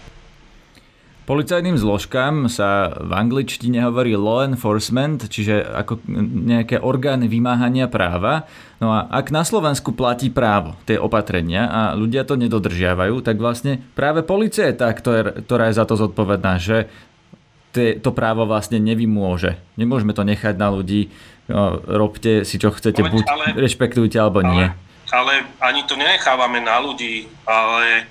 Policajným 1.31 1.79
zložkám 1.79 2.51
sa 2.51 2.91
v 2.91 3.15
angličtine 3.15 3.87
hovorí 3.87 4.19
law 4.19 4.43
enforcement, 4.43 5.31
čiže 5.31 5.63
ako 5.63 6.03
nejaké 6.51 6.83
orgány 6.83 7.31
vymáhania 7.31 7.87
práva. 7.87 8.51
No 8.83 8.91
a 8.91 9.07
ak 9.07 9.31
na 9.31 9.47
Slovensku 9.47 9.95
platí 9.95 10.27
právo, 10.27 10.75
tie 10.91 10.99
opatrenia 10.99 11.71
a 11.71 11.81
ľudia 11.95 12.27
to 12.27 12.35
nedodržiavajú, 12.35 13.23
tak 13.23 13.39
vlastne 13.39 13.79
práve 13.95 14.27
policia 14.27 14.75
je 14.75 14.83
tá, 14.83 14.91
ktorá 14.91 15.71
je 15.71 15.79
za 15.79 15.87
to 15.87 15.95
zodpovedná, 15.95 16.59
že 16.59 16.91
to 17.79 18.11
právo 18.11 18.43
vlastne 18.51 18.83
nevymôže. 18.83 19.55
Nemôžeme 19.79 20.11
to 20.11 20.27
nechať 20.27 20.59
na 20.59 20.75
ľudí, 20.75 21.15
no, 21.47 21.79
robte 21.79 22.43
si 22.43 22.59
čo 22.59 22.75
chcete, 22.75 23.07
buď 23.07 23.25
ale, 23.31 23.47
rešpektujte 23.55 24.19
alebo 24.19 24.43
ale, 24.43 24.51
nie. 24.51 24.67
Ale 25.15 25.47
ani 25.63 25.87
to 25.87 25.95
nenechávame 25.95 26.59
na 26.59 26.83
ľudí, 26.83 27.31
ale 27.47 28.11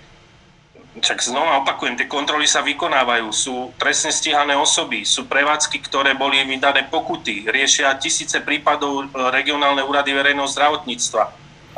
však 1.00 1.20
znova 1.24 1.64
opakujem, 1.64 1.96
tie 1.96 2.08
kontroly 2.08 2.46
sa 2.46 2.64
vykonávajú, 2.64 3.28
sú 3.32 3.72
trestne 3.76 4.12
stíhané 4.14 4.56
osoby, 4.56 5.04
sú 5.04 5.26
prevádzky, 5.26 5.80
ktoré 5.84 6.16
boli 6.16 6.44
vydané 6.46 6.88
pokuty, 6.88 7.48
riešia 7.48 7.98
tisíce 7.98 8.40
prípadov 8.44 9.04
e, 9.04 9.06
regionálne 9.34 9.84
úrady 9.84 10.12
verejného 10.14 10.48
zdravotníctva. 10.48 11.24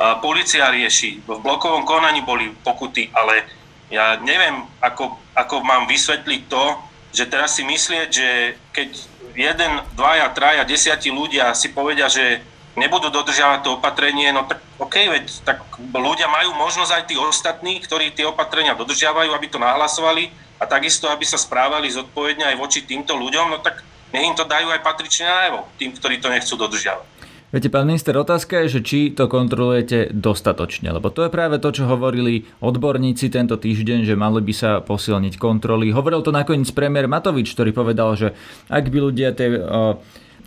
A 0.02 0.18
policia 0.18 0.68
rieši, 0.68 1.22
v 1.22 1.38
blokovom 1.40 1.86
konaní 1.86 2.26
boli 2.26 2.50
pokuty, 2.66 3.08
ale 3.14 3.46
ja 3.92 4.18
neviem, 4.18 4.66
ako, 4.80 5.20
ako 5.36 5.62
mám 5.62 5.84
vysvetliť 5.86 6.42
to, 6.48 6.64
že 7.12 7.28
teraz 7.28 7.60
si 7.60 7.62
myslieť, 7.62 8.08
že 8.08 8.56
keď 8.72 8.88
jeden, 9.36 9.72
dvaja, 9.96 10.32
traja, 10.32 10.64
desiatí 10.64 11.12
ľudia 11.12 11.52
si 11.52 11.72
povedia, 11.72 12.08
že 12.08 12.40
nebudú 12.76 13.12
dodržiavať 13.12 13.60
to 13.64 13.70
opatrenie, 13.76 14.32
no 14.32 14.48
tak 14.48 14.64
OK, 14.80 14.96
veď 14.96 15.24
tak 15.44 15.62
ľudia 15.92 16.26
majú 16.28 16.56
možnosť 16.56 16.92
aj 16.92 17.02
tí 17.08 17.14
ostatní, 17.20 17.72
ktorí 17.84 18.16
tie 18.16 18.24
opatrenia 18.24 18.72
dodržiavajú, 18.72 19.30
aby 19.32 19.46
to 19.48 19.60
nahlasovali 19.60 20.32
a 20.56 20.64
takisto, 20.64 21.10
aby 21.12 21.26
sa 21.26 21.36
správali 21.36 21.92
zodpovedne 21.92 22.48
aj 22.48 22.56
voči 22.56 22.86
týmto 22.86 23.12
ľuďom, 23.12 23.46
no 23.52 23.58
tak 23.60 23.84
nech 24.12 24.24
im 24.24 24.36
to 24.36 24.48
dajú 24.48 24.72
aj 24.72 24.84
patrične 24.84 25.28
najevo, 25.28 25.68
tým, 25.76 25.92
ktorí 25.96 26.20
to 26.20 26.32
nechcú 26.32 26.54
dodržiavať. 26.56 27.12
Viete, 27.52 27.68
pán 27.68 27.84
minister, 27.84 28.16
otázka 28.16 28.64
je, 28.64 28.80
že 28.80 28.80
či 28.80 28.98
to 29.12 29.28
kontrolujete 29.28 30.08
dostatočne, 30.08 30.88
lebo 30.88 31.12
to 31.12 31.28
je 31.28 31.34
práve 31.34 31.60
to, 31.60 31.68
čo 31.68 31.84
hovorili 31.84 32.48
odborníci 32.64 33.28
tento 33.28 33.60
týždeň, 33.60 34.08
že 34.08 34.16
mali 34.16 34.40
by 34.40 34.54
sa 34.56 34.80
posilniť 34.80 35.36
kontroly. 35.36 35.92
Hovoril 35.92 36.24
to 36.24 36.32
nakoniec 36.32 36.72
premiér 36.72 37.12
Matovič, 37.12 37.52
ktorý 37.52 37.76
povedal, 37.76 38.16
že 38.16 38.32
ak 38.72 38.88
by 38.88 38.98
ľudia 39.04 39.36
tie 39.36 39.60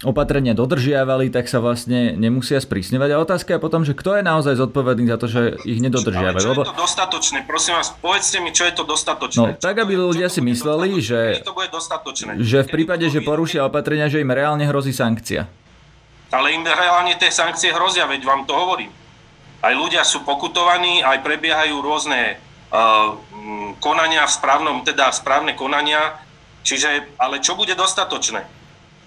opatrenia 0.06 0.54
dodržiavali, 0.54 1.34
tak 1.34 1.50
sa 1.50 1.58
vlastne 1.60 2.14
nemusia 2.14 2.62
sprísňovať. 2.62 3.10
A 3.12 3.18
otázka 3.20 3.58
je 3.58 3.60
potom, 3.60 3.82
že 3.82 3.98
kto 3.98 4.22
je 4.22 4.24
naozaj 4.24 4.56
zodpovedný 4.56 5.10
za 5.10 5.18
to, 5.18 5.26
že 5.26 5.42
ich 5.66 5.82
nedodržiavajú. 5.82 6.38
Ale 6.38 6.62
čo 6.62 6.64
je 6.64 6.70
to 6.70 6.78
dostatočné? 6.78 7.38
Prosím 7.50 7.74
vás, 7.82 7.92
povedzte 7.98 8.38
mi, 8.40 8.54
čo 8.54 8.64
je 8.70 8.74
to 8.78 8.86
dostatočné. 8.86 9.42
No, 9.42 9.58
tak, 9.58 9.82
aby 9.82 9.98
ľudia 9.98 10.30
si 10.30 10.46
mysleli, 10.46 11.02
že, 11.02 11.42
to 11.42 11.58
bude 11.58 11.74
dostatočné? 11.74 12.38
že 12.40 12.64
v 12.64 12.70
prípade, 12.70 13.10
že 13.10 13.26
porušia 13.26 13.66
opatrenia, 13.66 14.08
že 14.08 14.22
im 14.22 14.30
reálne 14.30 14.64
hrozí 14.70 14.94
sankcia. 14.94 15.50
Ale 16.30 16.54
im 16.54 16.62
reálne 16.62 17.18
tie 17.18 17.34
sankcie 17.34 17.74
hrozia, 17.74 18.06
veď 18.06 18.22
vám 18.22 18.46
to 18.46 18.54
hovorím. 18.54 18.94
Aj 19.66 19.74
ľudia 19.74 20.06
sú 20.06 20.22
pokutovaní, 20.22 21.02
aj 21.02 21.26
prebiehajú 21.26 21.82
rôzne 21.82 22.38
uh, 22.70 23.18
konania 23.82 24.30
v 24.30 24.36
správnom, 24.36 24.86
teda 24.86 25.10
správne 25.10 25.58
konania, 25.58 26.22
čiže, 26.62 27.18
ale 27.18 27.42
čo 27.42 27.58
bude 27.58 27.74
dostatočné? 27.74 28.65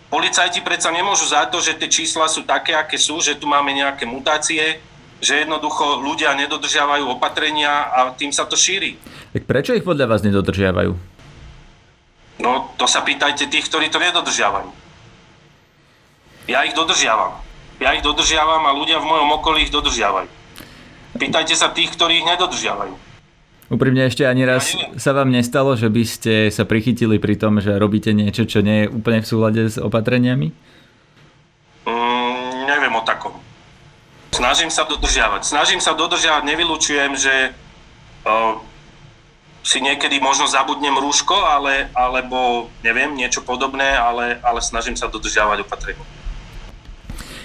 Policajti 0.08 0.64
predsa 0.64 0.88
nemôžu 0.88 1.28
za 1.28 1.44
to, 1.52 1.60
že 1.60 1.76
tie 1.76 1.88
čísla 1.92 2.32
sú 2.32 2.48
také, 2.48 2.72
aké 2.72 2.96
sú, 2.96 3.20
že 3.20 3.36
tu 3.36 3.44
máme 3.44 3.76
nejaké 3.76 4.08
mutácie, 4.08 4.80
že 5.20 5.44
jednoducho 5.44 6.00
ľudia 6.00 6.32
nedodržiavajú 6.32 7.04
opatrenia 7.12 7.92
a 7.92 7.98
tým 8.16 8.32
sa 8.32 8.48
to 8.48 8.56
šíri. 8.56 8.96
Tak 9.36 9.44
prečo 9.44 9.76
ich 9.76 9.84
podľa 9.84 10.08
vás 10.08 10.24
nedodržiavajú? 10.24 10.96
No, 12.40 12.72
to 12.80 12.86
sa 12.88 13.04
pýtajte 13.04 13.50
tých, 13.52 13.68
ktorí 13.68 13.92
to 13.92 14.00
nedodržiavajú. 14.00 14.70
Ja 16.48 16.64
ich 16.64 16.72
dodržiavam. 16.72 17.36
Ja 17.76 17.92
ich 17.92 18.00
dodržiavam 18.00 18.64
a 18.64 18.72
ľudia 18.72 19.02
v 19.04 19.08
mojom 19.12 19.28
okolí 19.42 19.68
ich 19.68 19.74
dodržiavajú. 19.74 20.30
Pýtajte 21.18 21.52
sa 21.52 21.68
tých, 21.68 21.92
ktorí 21.92 22.24
ich 22.24 22.28
nedodržiavajú. 22.30 23.07
Úprimne 23.68 24.08
ešte 24.08 24.24
ani 24.24 24.48
raz 24.48 24.72
sa 24.96 25.12
vám 25.12 25.28
nestalo, 25.28 25.76
že 25.76 25.92
by 25.92 26.02
ste 26.08 26.34
sa 26.48 26.64
prichytili 26.64 27.20
pri 27.20 27.36
tom, 27.36 27.60
že 27.60 27.76
robíte 27.76 28.16
niečo, 28.16 28.48
čo 28.48 28.64
nie 28.64 28.84
je 28.84 28.92
úplne 28.92 29.20
v 29.20 29.28
súlade 29.28 29.62
s 29.68 29.76
opatreniami? 29.76 30.48
Mm, 31.84 32.64
neviem 32.64 32.94
o 32.96 33.04
takom. 33.04 33.36
Snažím 34.32 34.72
sa 34.72 34.88
dodržiavať. 34.88 35.44
Snažím 35.44 35.84
sa 35.84 35.92
dodržiavať, 35.92 36.48
nevylučujem, 36.48 37.12
že 37.20 37.52
uh, 38.24 38.56
si 39.60 39.84
niekedy 39.84 40.16
možno 40.16 40.48
zabudnem 40.48 40.96
rúško, 40.96 41.36
ale, 41.36 41.92
alebo 41.92 42.72
neviem, 42.80 43.12
niečo 43.12 43.44
podobné, 43.44 44.00
ale, 44.00 44.40
ale 44.40 44.64
snažím 44.64 44.96
sa 44.96 45.12
dodržiavať 45.12 45.60
opatrenia. 45.60 46.17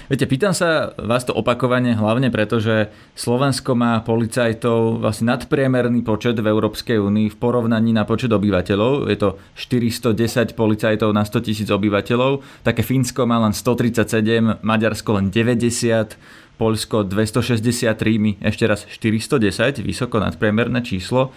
Viete, 0.04 0.28
pýtam 0.28 0.52
sa 0.52 0.92
vás 1.00 1.24
to 1.24 1.32
opakovane 1.32 1.96
hlavne 1.96 2.28
preto, 2.28 2.60
že 2.60 2.92
Slovensko 3.16 3.72
má 3.72 4.04
policajtov 4.04 5.00
vlastne 5.00 5.32
nadpriemerný 5.32 6.04
počet 6.04 6.36
v 6.36 6.44
Európskej 6.44 7.00
únii 7.00 7.32
v 7.32 7.36
porovnaní 7.40 7.96
na 7.96 8.04
počet 8.04 8.28
obyvateľov. 8.28 9.08
Je 9.08 9.16
to 9.16 9.40
410 9.56 10.52
policajtov 10.52 11.08
na 11.08 11.24
100 11.24 11.48
tisíc 11.48 11.68
obyvateľov. 11.72 12.44
Také 12.60 12.84
Fínsko 12.84 13.24
má 13.24 13.40
len 13.40 13.56
137, 13.56 14.60
Maďarsko 14.60 15.10
len 15.16 15.32
90, 15.32 16.20
Poľsko 16.60 17.08
263, 17.08 17.96
my 18.20 18.44
ešte 18.44 18.68
raz 18.68 18.84
410, 18.84 19.80
vysoko 19.80 20.20
nadpriemerné 20.20 20.84
číslo. 20.84 21.32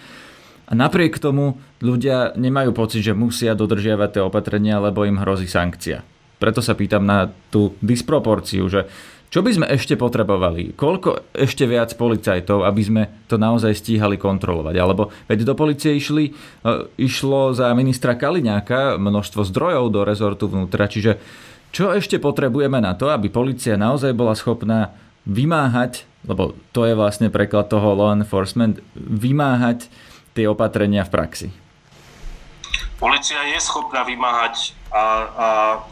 A 0.68 0.76
napriek 0.76 1.16
tomu 1.16 1.56
ľudia 1.80 2.36
nemajú 2.36 2.76
pocit, 2.76 3.00
že 3.00 3.16
musia 3.16 3.56
dodržiavať 3.56 4.08
tie 4.12 4.22
opatrenia, 4.28 4.76
lebo 4.76 5.08
im 5.08 5.16
hrozí 5.16 5.48
sankcia. 5.48 6.17
Preto 6.38 6.62
sa 6.62 6.78
pýtam 6.78 7.02
na 7.02 7.30
tú 7.50 7.74
disproporciu, 7.82 8.70
že 8.70 8.86
čo 9.28 9.44
by 9.44 9.50
sme 9.52 9.66
ešte 9.68 9.92
potrebovali? 9.92 10.72
Koľko 10.72 11.36
ešte 11.36 11.68
viac 11.68 11.92
policajtov, 11.92 12.64
aby 12.64 12.80
sme 12.80 13.02
to 13.28 13.36
naozaj 13.36 13.76
stíhali 13.76 14.16
kontrolovať? 14.16 14.74
Alebo 14.80 15.12
veď 15.28 15.44
do 15.44 15.52
policie 15.52 16.00
išli, 16.00 16.32
e, 16.32 16.72
išlo 16.96 17.52
za 17.52 17.68
ministra 17.76 18.16
Kaliňáka 18.16 18.96
množstvo 18.96 19.44
zdrojov 19.44 19.92
do 19.92 20.00
rezortu 20.08 20.48
vnútra, 20.48 20.88
čiže 20.88 21.20
čo 21.76 21.92
ešte 21.92 22.16
potrebujeme 22.16 22.80
na 22.80 22.96
to, 22.96 23.12
aby 23.12 23.28
policia 23.28 23.76
naozaj 23.76 24.16
bola 24.16 24.32
schopná 24.32 24.96
vymáhať, 25.28 26.08
lebo 26.24 26.56
to 26.72 26.88
je 26.88 26.96
vlastne 26.96 27.28
preklad 27.28 27.68
toho 27.68 27.92
law 27.92 28.16
enforcement, 28.16 28.80
vymáhať 28.96 29.92
tie 30.32 30.48
opatrenia 30.48 31.04
v 31.04 31.12
praxi? 31.12 31.48
Polícia 32.96 33.38
je 33.44 33.60
schopná 33.60 34.08
vymáhať 34.08 34.77
a, 34.88 34.96
a 34.98 35.04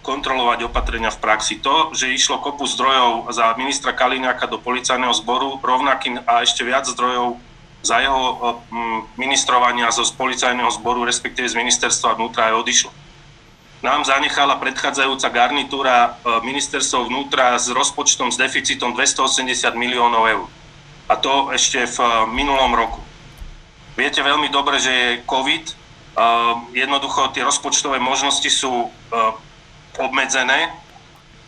kontrolovať 0.01 0.69
opatrenia 0.69 1.13
v 1.13 1.21
praxi. 1.21 1.61
To, 1.61 1.93
že 1.93 2.13
išlo 2.13 2.41
kopu 2.41 2.65
zdrojov 2.65 3.29
za 3.33 3.53
ministra 3.61 3.93
Kaliňáka 3.93 4.49
do 4.49 4.57
policajného 4.57 5.13
zboru, 5.13 5.61
rovnakým 5.61 6.25
a 6.25 6.41
ešte 6.41 6.65
viac 6.65 6.89
zdrojov 6.89 7.37
za 7.85 8.03
jeho 8.03 8.21
ministrovania 9.15 9.93
zo 9.95 10.03
policajného 10.17 10.73
zboru, 10.75 11.07
respektíve 11.07 11.47
z 11.47 11.55
ministerstva 11.55 12.19
vnútra 12.19 12.51
aj 12.51 12.67
odišlo. 12.67 12.91
Nám 13.85 14.09
zanechala 14.09 14.57
predchádzajúca 14.57 15.29
garnitúra 15.29 15.97
e, 16.19 16.41
ministerstvo 16.49 17.13
vnútra 17.13 17.61
s 17.61 17.69
rozpočtom 17.69 18.33
s 18.33 18.41
deficitom 18.41 18.97
280 18.97 19.53
miliónov 19.77 20.25
eur. 20.27 20.47
A 21.07 21.15
to 21.21 21.53
ešte 21.53 21.85
v 21.85 21.99
e, 22.01 22.09
minulom 22.33 22.73
roku. 22.73 23.05
Viete 23.95 24.25
veľmi 24.25 24.49
dobre, 24.49 24.81
že 24.81 24.91
je 24.91 25.11
COVID, 25.29 25.65
jednoducho 26.73 27.29
tie 27.37 27.45
rozpočtové 27.45 28.01
možnosti 28.01 28.49
sú 28.49 28.89
ehm, 28.89 29.33
obmedzené 30.01 30.73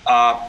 a 0.04 0.44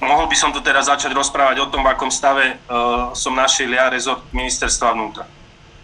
mohol 0.00 0.28
by 0.28 0.36
som 0.36 0.50
tu 0.52 0.64
teraz 0.64 0.88
začať 0.88 1.12
rozprávať 1.12 1.64
o 1.64 1.70
tom, 1.72 1.84
v 1.84 1.92
akom 1.92 2.08
stave 2.08 2.56
ehm, 2.56 3.12
som 3.12 3.36
našiel 3.36 3.68
ja 3.76 3.92
rezort 3.92 4.24
ministerstva 4.32 4.96
vnútra. 4.96 5.24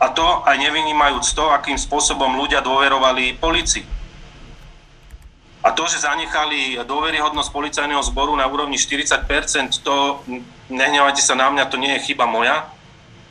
A 0.01 0.11
to 0.11 0.25
aj 0.45 0.57
nevynímajúc 0.59 1.33
to, 1.33 1.45
akým 1.53 1.77
spôsobom 1.77 2.37
ľudia 2.37 2.65
dôverovali 2.65 3.37
policii. 3.41 3.85
A 5.65 5.73
to, 5.73 5.89
že 5.89 6.05
zanechali 6.05 6.77
dôveryhodnosť 6.85 7.49
policajného 7.49 8.05
zboru 8.05 8.37
na 8.37 8.45
úrovni 8.45 8.77
40%, 8.77 9.81
to, 9.81 10.21
nehnevajte 10.69 11.25
sa 11.25 11.33
na 11.33 11.49
mňa, 11.49 11.73
to 11.73 11.81
nie 11.81 11.97
je 11.97 12.13
chyba 12.13 12.29
moja, 12.29 12.69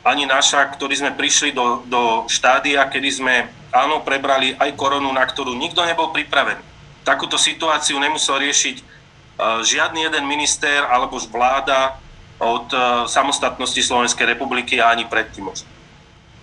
ani 0.04 0.28
naša, 0.28 0.68
ktorí 0.76 1.00
sme 1.00 1.16
prišli 1.16 1.56
do, 1.56 1.80
do 1.88 2.28
štádia, 2.28 2.84
kedy 2.92 3.08
sme 3.08 3.34
áno, 3.72 4.04
prebrali 4.04 4.52
aj 4.60 4.76
koronu, 4.76 5.08
na 5.10 5.24
ktorú 5.24 5.56
nikto 5.56 5.80
nebol 5.82 6.12
pripravený. 6.12 6.60
Takúto 7.08 7.40
situáciu 7.40 7.96
nemusel 7.96 8.36
riešiť 8.44 8.76
uh, 8.80 9.60
žiadny 9.64 10.04
jeden 10.04 10.24
minister 10.28 10.84
alebo 10.92 11.16
vláda 11.32 11.96
od 12.36 12.68
uh, 12.70 13.08
samostatnosti 13.08 13.80
Slovenskej 13.80 14.36
republiky 14.36 14.76
a 14.76 14.92
ani 14.92 15.08
predtým. 15.08 15.48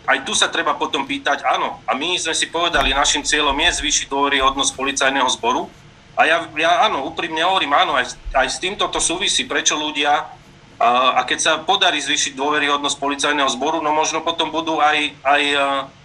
Aj 0.09 0.17
tu 0.25 0.33
sa 0.33 0.49
treba 0.49 0.73
potom 0.73 1.05
pýtať, 1.05 1.45
áno, 1.45 1.77
a 1.85 1.93
my 1.93 2.17
sme 2.17 2.33
si 2.33 2.49
povedali, 2.49 2.97
našim 2.97 3.21
cieľom 3.21 3.53
je 3.53 3.77
zvýšiť 3.77 4.09
dôveryhodnosť 4.09 4.73
policajného 4.73 5.29
zboru. 5.37 5.69
A 6.17 6.25
ja, 6.25 6.41
ja 6.57 6.89
áno, 6.89 7.05
úprimne 7.05 7.45
hovorím, 7.45 7.77
áno, 7.77 7.93
aj, 7.93 8.17
aj 8.33 8.47
s 8.49 8.57
týmto 8.57 8.89
to 8.89 8.97
súvisí, 8.97 9.45
prečo 9.45 9.77
ľudia 9.77 10.40
a 10.81 11.21
keď 11.29 11.37
sa 11.37 11.53
podarí 11.61 12.01
zvýšiť 12.01 12.33
dôveryhodnosť 12.33 12.97
policajného 12.97 13.53
zboru, 13.53 13.85
no 13.85 13.93
možno 13.93 14.25
potom 14.25 14.49
budú 14.49 14.81
aj, 14.81 15.13
aj 15.21 15.43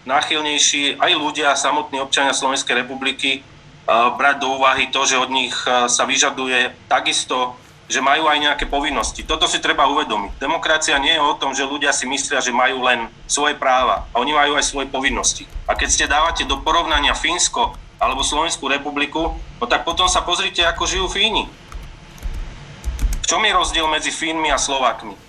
náchylnejší 0.05 1.01
aj 1.01 1.13
ľudia, 1.17 1.57
samotní 1.57 1.97
občania 2.05 2.37
Slovenskej 2.37 2.85
republiky 2.85 3.41
brať 3.89 4.37
do 4.45 4.61
úvahy 4.61 4.93
to, 4.93 5.09
že 5.09 5.17
od 5.17 5.33
nich 5.33 5.57
sa 5.65 6.05
vyžaduje 6.05 6.77
takisto, 6.93 7.57
že 7.87 8.03
majú 8.03 8.27
aj 8.27 8.43
nejaké 8.43 8.67
povinnosti. 8.67 9.23
Toto 9.23 9.47
si 9.47 9.63
treba 9.63 9.87
uvedomiť. 9.87 10.43
Demokracia 10.43 10.99
nie 10.99 11.15
je 11.15 11.23
o 11.23 11.39
tom, 11.39 11.55
že 11.55 11.63
ľudia 11.63 11.95
si 11.95 12.05
myslia, 12.11 12.43
že 12.43 12.51
majú 12.51 12.83
len 12.83 13.07
svoje 13.31 13.55
práva. 13.55 14.05
A 14.11 14.19
oni 14.19 14.35
majú 14.35 14.59
aj 14.59 14.67
svoje 14.67 14.91
povinnosti. 14.91 15.47
A 15.71 15.79
keď 15.79 15.89
ste 15.89 16.11
dávate 16.11 16.43
do 16.43 16.59
porovnania 16.61 17.15
Fínsko 17.15 17.79
alebo 18.03 18.27
Slovenskú 18.27 18.67
republiku, 18.67 19.39
no 19.63 19.65
tak 19.71 19.87
potom 19.87 20.11
sa 20.11 20.21
pozrite, 20.27 20.67
ako 20.67 20.83
žijú 20.85 21.07
Fíni. 21.07 21.47
V 23.27 23.35
čom 23.35 23.43
je 23.43 23.51
rozdiel 23.51 23.91
medzi 23.91 24.15
Fínmi 24.15 24.55
a 24.55 24.59
Slovákmi? 24.59 25.27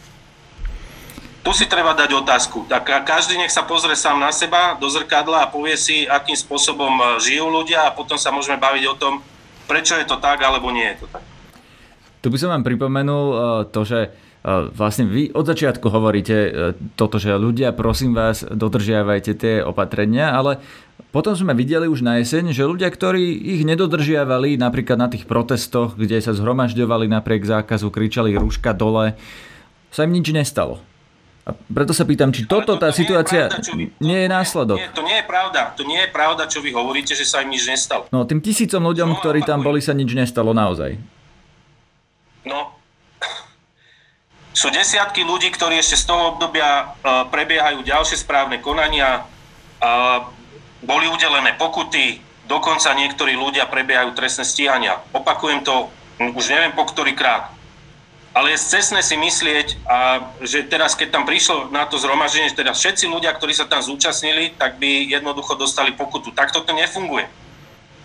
tu 1.48 1.56
si 1.56 1.63
treba 1.63 1.96
dať 1.96 2.12
otázku. 2.12 2.68
Tak 2.68 3.08
každý 3.08 3.39
nech 3.39 3.56
sa 3.56 3.63
pozrie 3.63 3.96
sám 3.96 4.20
na 4.20 4.36
seba 4.36 4.75
do 4.75 4.92
zrkadla 4.92 5.48
a 5.48 5.51
povie 5.51 5.80
si, 5.80 6.04
akým 6.04 6.36
spôsobom 6.36 6.92
e, 6.92 7.04
žijú 7.24 7.48
ľudia 7.48 7.88
a 7.88 7.96
potom 7.96 8.20
sa 8.20 8.36
môžeme 8.36 8.60
baviť 8.60 8.84
o 8.92 9.00
tom, 9.00 9.24
prečo 9.63 9.96
je 9.96 10.04
to 10.04 10.20
tak, 10.20 10.44
alebo 10.44 10.68
nie 10.75 10.84
je 10.92 11.08
to 11.08 11.08
tak. 11.08 11.24
Tu 12.20 12.27
by 12.27 12.36
som 12.36 12.51
vám 12.51 12.68
pripomenul 12.68 13.25
e, 13.32 13.38
to, 13.72 13.88
že 13.88 14.00
e, 14.04 14.10
vlastne 14.75 15.08
vy 15.08 15.32
od 15.32 15.48
začiatku 15.48 15.88
hovoríte 15.88 16.36
toto, 17.00 17.16
že 17.16 17.32
ľudia, 17.39 17.72
prosím 17.72 18.12
vás, 18.12 18.44
dodržiavajte 18.44 19.32
tie 19.39 19.63
opatrenia, 19.63 20.36
ale 20.36 20.60
potom 21.11 21.33
sme 21.33 21.55
videli 21.55 21.87
už 21.87 22.03
na 22.03 22.19
jeseň, 22.19 22.51
že 22.51 22.67
ľudia, 22.67 22.91
ktorí 22.91 23.23
ich 23.31 23.63
nedodržiavali, 23.63 24.59
napríklad 24.59 24.99
na 24.99 25.07
tých 25.07 25.23
protestoch, 25.23 25.95
kde 25.95 26.19
sa 26.19 26.35
zhromažďovali 26.35 27.07
napriek 27.07 27.47
zákazu, 27.47 27.87
kričali 27.87 28.35
rúška 28.35 28.75
dole, 28.75 29.15
sa 29.89 30.03
im 30.03 30.11
nič 30.11 30.29
nestalo. 30.35 30.83
A 31.47 31.55
preto 31.55 31.95
sa 31.95 32.03
pýtam, 32.03 32.35
či 32.35 32.43
toto, 32.43 32.75
tá 32.75 32.91
situácia 32.91 33.47
nie 33.47 33.55
je, 33.55 33.55
pravda, 33.55 33.71
vy, 33.71 33.85
nie 34.03 34.19
je 34.19 34.27
následok. 34.27 34.77
Nie, 34.83 34.91
to 34.91 35.03
nie 35.07 35.15
je 35.15 35.25
pravda. 35.25 35.61
To 35.79 35.83
nie 35.87 35.99
je 36.03 36.09
pravda, 36.11 36.43
čo 36.51 36.59
vy 36.59 36.75
hovoríte, 36.75 37.15
že 37.15 37.23
sa 37.23 37.39
im 37.39 37.55
nič 37.55 37.63
nestalo. 37.63 38.03
No, 38.11 38.27
tým 38.27 38.43
tisícom 38.43 38.83
ľuďom, 38.83 39.15
no, 39.15 39.17
ktorí 39.23 39.47
tam 39.47 39.63
boli, 39.63 39.79
sa 39.79 39.95
nič 39.95 40.11
nestalo 40.11 40.51
naozaj. 40.51 40.99
No, 42.43 42.75
sú 44.57 44.73
desiatky 44.73 45.21
ľudí, 45.21 45.53
ktorí 45.53 45.77
ešte 45.77 46.01
z 46.01 46.09
toho 46.09 46.33
obdobia 46.33 46.89
uh, 46.89 47.29
prebiehajú 47.29 47.85
ďalšie 47.85 48.17
správne 48.17 48.57
konania, 48.57 49.21
uh, 49.23 50.25
boli 50.84 51.10
udelené 51.10 51.57
pokuty, 51.57 52.22
dokonca 52.46 52.93
niektorí 52.93 53.34
ľudia 53.34 53.67
prebiehajú 53.67 54.13
trestné 54.13 54.46
stíhania. 54.46 55.01
Opakujem 55.13 55.65
to 55.65 55.89
už 56.17 56.50
neviem 56.50 56.74
po 56.74 56.86
ktorý 56.88 57.13
krát 57.13 57.57
ale 58.38 58.53
je 58.53 58.69
cestné 58.69 59.01
si 59.01 59.17
myslieť, 59.17 59.81
a 59.89 60.22
že 60.46 60.69
teraz, 60.69 60.93
keď 60.93 61.10
tam 61.10 61.25
prišlo 61.25 61.74
na 61.74 61.89
to 61.89 61.98
zhromaždenie, 61.98 62.53
že 62.53 62.62
teda 62.62 62.77
všetci 62.77 63.10
ľudia, 63.10 63.34
ktorí 63.34 63.50
sa 63.50 63.65
tam 63.65 63.81
zúčastnili, 63.81 64.53
tak 64.53 64.77
by 64.77 65.10
jednoducho 65.10 65.57
dostali 65.57 65.89
pokutu. 65.98 66.29
Tak 66.29 66.53
toto 66.53 66.69
nefunguje. 66.69 67.25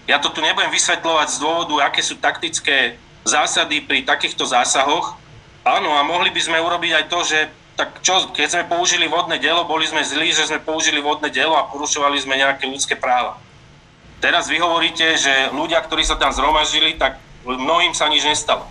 Ja 0.08 0.16
to 0.24 0.32
tu 0.32 0.40
nebudem 0.40 0.72
vysvetľovať 0.72 1.28
z 1.36 1.36
dôvodu, 1.36 1.84
aké 1.84 2.00
sú 2.00 2.16
taktické 2.16 2.96
zásady 3.28 3.84
pri 3.84 4.08
takýchto 4.08 4.48
zásahoch. 4.48 5.20
Áno, 5.68 5.94
a 5.94 6.02
mohli 6.02 6.32
by 6.32 6.40
sme 6.40 6.64
urobiť 6.64 6.92
aj 6.96 7.04
to, 7.12 7.18
že 7.28 7.38
tak 7.76 8.04
čo, 8.04 8.28
keď 8.36 8.48
sme 8.48 8.64
použili 8.68 9.08
vodné 9.08 9.40
dielo, 9.40 9.64
boli 9.64 9.88
sme 9.88 10.04
zlí, 10.04 10.32
že 10.32 10.48
sme 10.48 10.60
použili 10.60 11.00
vodné 11.00 11.32
dielo 11.32 11.56
a 11.56 11.68
porušovali 11.68 12.20
sme 12.20 12.36
nejaké 12.36 12.68
ľudské 12.68 12.94
práva. 12.94 13.40
Teraz 14.22 14.46
vy 14.46 14.60
hovoríte, 14.62 15.18
že 15.18 15.50
ľudia, 15.50 15.82
ktorí 15.82 16.06
sa 16.06 16.14
tam 16.14 16.30
zhromaždili, 16.30 16.94
tak 16.94 17.18
mnohým 17.42 17.90
sa 17.96 18.06
nič 18.06 18.22
nestalo. 18.22 18.68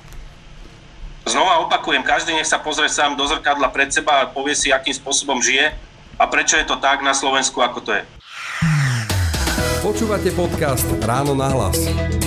Znova 1.27 1.61
opakujem, 1.67 2.01
každý 2.01 2.33
nech 2.33 2.49
sa 2.49 2.57
pozrie 2.57 2.89
sám 2.89 3.13
do 3.13 3.27
zrkadla 3.27 3.69
pred 3.69 3.93
seba 3.93 4.25
a 4.25 4.29
povie 4.29 4.57
si, 4.57 4.73
akým 4.73 4.95
spôsobom 4.95 5.37
žije 5.43 5.69
a 6.17 6.23
prečo 6.25 6.57
je 6.57 6.65
to 6.65 6.81
tak 6.81 7.05
na 7.05 7.13
Slovensku, 7.13 7.61
ako 7.61 7.79
to 7.81 7.91
je. 7.93 8.03
Počúvate 9.81 10.29
podcast 10.33 10.85
Ráno 11.01 11.33
na 11.33 11.49
hlas. 11.49 12.20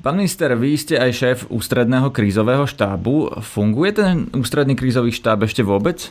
Pán 0.00 0.16
minister, 0.16 0.48
vy 0.56 0.80
ste 0.80 0.96
aj 0.96 1.12
šéf 1.12 1.38
ústredného 1.52 2.08
krízového 2.08 2.64
štábu. 2.64 3.36
Funguje 3.44 3.92
ten 3.92 4.32
ústredný 4.32 4.72
krízový 4.72 5.12
štáb 5.12 5.44
ešte 5.44 5.60
vôbec? 5.60 6.08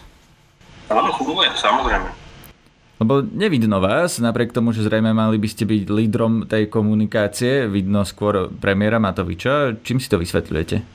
Áno, 0.93 1.09
funguje, 1.17 1.49
samozrejme. 1.57 2.05
Lebo 3.01 3.25
nevidno 3.25 3.81
vás, 3.81 4.21
napriek 4.21 4.53
tomu, 4.53 4.77
že 4.77 4.85
zrejme 4.85 5.09
mali 5.09 5.41
by 5.41 5.49
ste 5.49 5.65
byť 5.65 5.89
lídrom 5.89 6.45
tej 6.45 6.69
komunikácie, 6.69 7.65
vidno 7.65 8.05
skôr 8.05 8.53
premiéra 8.61 9.01
Matoviča. 9.01 9.81
Čím 9.81 9.97
si 9.97 10.05
to 10.05 10.21
vysvetľujete? 10.21 10.85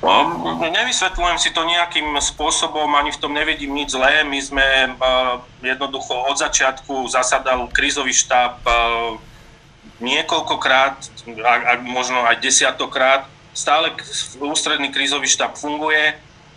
No, 0.00 0.40
nevysvetľujem 0.56 1.36
si 1.36 1.52
to 1.52 1.68
nejakým 1.68 2.16
spôsobom, 2.16 2.88
ani 2.96 3.12
v 3.12 3.20
tom 3.20 3.36
nevidím 3.36 3.76
nič 3.76 3.92
zlé. 3.92 4.24
My 4.24 4.40
sme 4.40 4.64
uh, 4.96 5.44
jednoducho 5.60 6.16
od 6.32 6.40
začiatku 6.40 7.12
zasadal 7.12 7.68
krízový 7.68 8.16
štáb 8.16 8.56
uh, 8.64 9.35
niekoľkokrát, 10.00 10.94
ak, 11.40 11.62
ak 11.76 11.80
možno 11.84 12.24
aj 12.26 12.40
desiatokrát. 12.42 13.28
Stále 13.56 13.96
ústredný 14.40 14.92
krízový 14.92 15.24
štáb 15.24 15.56
funguje 15.56 16.12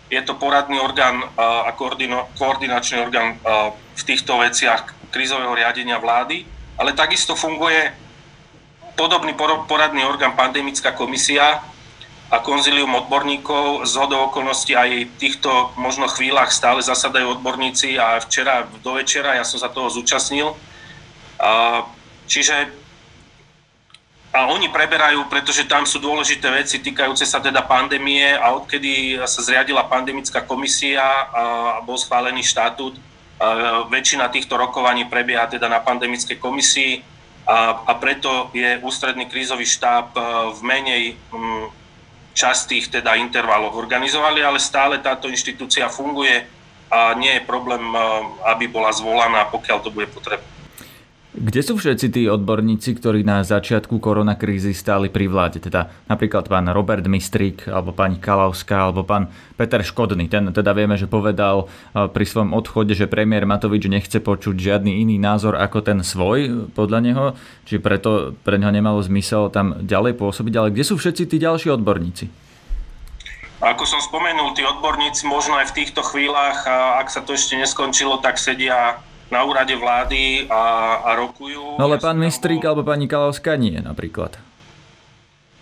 je 0.10 0.22
to 0.26 0.34
poradný 0.36 0.82
orgán 0.82 1.22
a 1.38 1.70
koordino, 1.78 2.28
koordinačný 2.36 2.98
orgán 2.98 3.38
v 3.94 4.04
týchto 4.04 4.42
veciach 4.42 5.14
krízového 5.14 5.54
riadenia 5.54 6.02
vlády, 6.02 6.44
ale 6.82 6.98
takisto 6.98 7.38
funguje 7.38 7.94
podobný 8.98 9.38
poradný 9.70 10.04
orgán 10.04 10.34
pandemická 10.34 10.98
komisia 10.98 11.62
a 12.30 12.38
konzilium 12.42 12.94
odborníkov. 13.06 13.86
Z 13.86 13.94
hodou 14.02 14.34
okolností 14.34 14.74
aj 14.74 14.90
v 15.08 15.14
týchto 15.22 15.72
možno 15.78 16.10
chvíľach 16.10 16.50
stále 16.50 16.82
zasadajú 16.82 17.38
odborníci 17.38 18.02
a 18.02 18.18
včera 18.20 18.66
do 18.82 18.92
večera 18.98 19.38
ja 19.38 19.46
som 19.46 19.62
sa 19.62 19.70
toho 19.70 19.94
zúčastnil. 19.94 20.58
Čiže 22.26 22.70
a 24.30 24.46
oni 24.46 24.70
preberajú, 24.70 25.26
pretože 25.26 25.66
tam 25.66 25.90
sú 25.90 25.98
dôležité 25.98 26.54
veci 26.54 26.78
týkajúce 26.78 27.26
sa 27.26 27.42
teda 27.42 27.66
pandémie 27.66 28.38
a 28.38 28.54
odkedy 28.54 29.18
sa 29.26 29.42
zriadila 29.42 29.90
pandemická 29.90 30.46
komisia 30.46 31.02
a 31.34 31.44
bol 31.82 31.98
schválený 31.98 32.46
štatút, 32.46 32.94
väčšina 33.90 34.30
týchto 34.30 34.54
rokovaní 34.54 35.10
prebieha 35.10 35.50
teda 35.50 35.66
na 35.66 35.82
pandemickej 35.82 36.38
komisii 36.38 37.02
a, 37.50 37.82
a 37.90 37.92
preto 37.98 38.54
je 38.54 38.78
ústredný 38.86 39.26
krízový 39.26 39.66
štáb 39.66 40.14
v 40.54 40.60
menej 40.62 41.18
častých 42.38 42.94
teda 42.94 43.18
intervaloch 43.18 43.74
organizovali, 43.74 44.46
ale 44.46 44.62
stále 44.62 45.02
táto 45.02 45.26
inštitúcia 45.26 45.90
funguje 45.90 46.46
a 46.94 47.18
nie 47.18 47.34
je 47.34 47.48
problém, 47.50 47.82
aby 48.46 48.70
bola 48.70 48.94
zvolaná, 48.94 49.50
pokiaľ 49.50 49.78
to 49.82 49.90
bude 49.90 50.06
potrebné. 50.14 50.59
Kde 51.40 51.64
sú 51.64 51.80
všetci 51.80 52.08
tí 52.12 52.28
odborníci, 52.28 53.00
ktorí 53.00 53.24
na 53.24 53.48
začiatku 53.48 54.04
koronakrízy 54.04 54.76
stáli 54.76 55.08
pri 55.08 55.32
vláde? 55.32 55.64
Teda 55.64 55.88
napríklad 56.12 56.52
pán 56.52 56.68
Robert 56.68 57.08
Mistrík, 57.08 57.64
alebo 57.72 57.96
pani 57.96 58.20
Kalavská, 58.20 58.92
alebo 58.92 59.08
pán 59.08 59.32
Peter 59.56 59.80
Škodný. 59.80 60.28
Ten 60.28 60.52
teda 60.52 60.76
vieme, 60.76 61.00
že 61.00 61.08
povedal 61.08 61.72
eh, 61.96 62.12
pri 62.12 62.28
svojom 62.28 62.52
odchode, 62.52 62.92
že 62.92 63.08
premiér 63.08 63.48
Matovič 63.48 63.88
nechce 63.88 64.20
počuť 64.20 64.52
žiadny 64.52 65.00
iný 65.00 65.16
názor 65.16 65.56
ako 65.56 65.80
ten 65.80 66.04
svoj, 66.04 66.68
podľa 66.76 67.00
neho. 67.08 67.26
Či 67.64 67.80
preto 67.80 68.36
pre 68.44 68.60
neho 68.60 68.76
nemalo 68.76 69.00
zmysel 69.00 69.48
tam 69.48 69.80
ďalej 69.80 70.20
pôsobiť. 70.20 70.54
Ale 70.60 70.76
kde 70.76 70.84
sú 70.84 71.00
všetci 71.00 71.24
tí 71.24 71.40
ďalší 71.40 71.72
odborníci? 71.72 72.28
Ako 73.64 73.88
som 73.88 74.04
spomenul, 74.04 74.60
tí 74.60 74.68
odborníci 74.68 75.24
možno 75.24 75.56
aj 75.56 75.72
v 75.72 75.84
týchto 75.84 76.04
chvíľach, 76.04 76.68
ak 77.00 77.08
sa 77.08 77.24
to 77.24 77.32
ešte 77.32 77.56
neskončilo, 77.60 78.20
tak 78.20 78.36
sedia 78.36 79.00
na 79.30 79.46
úrade 79.46 79.74
vlády 79.78 80.50
a, 80.50 80.62
a 81.06 81.10
rokujú. 81.18 81.78
No 81.78 81.86
ale 81.86 82.02
pán 82.02 82.18
Mistrík 82.18 82.66
alebo 82.66 82.82
pani 82.82 83.06
Kalavská 83.06 83.56
nie 83.56 83.78
napríklad. 83.78 84.42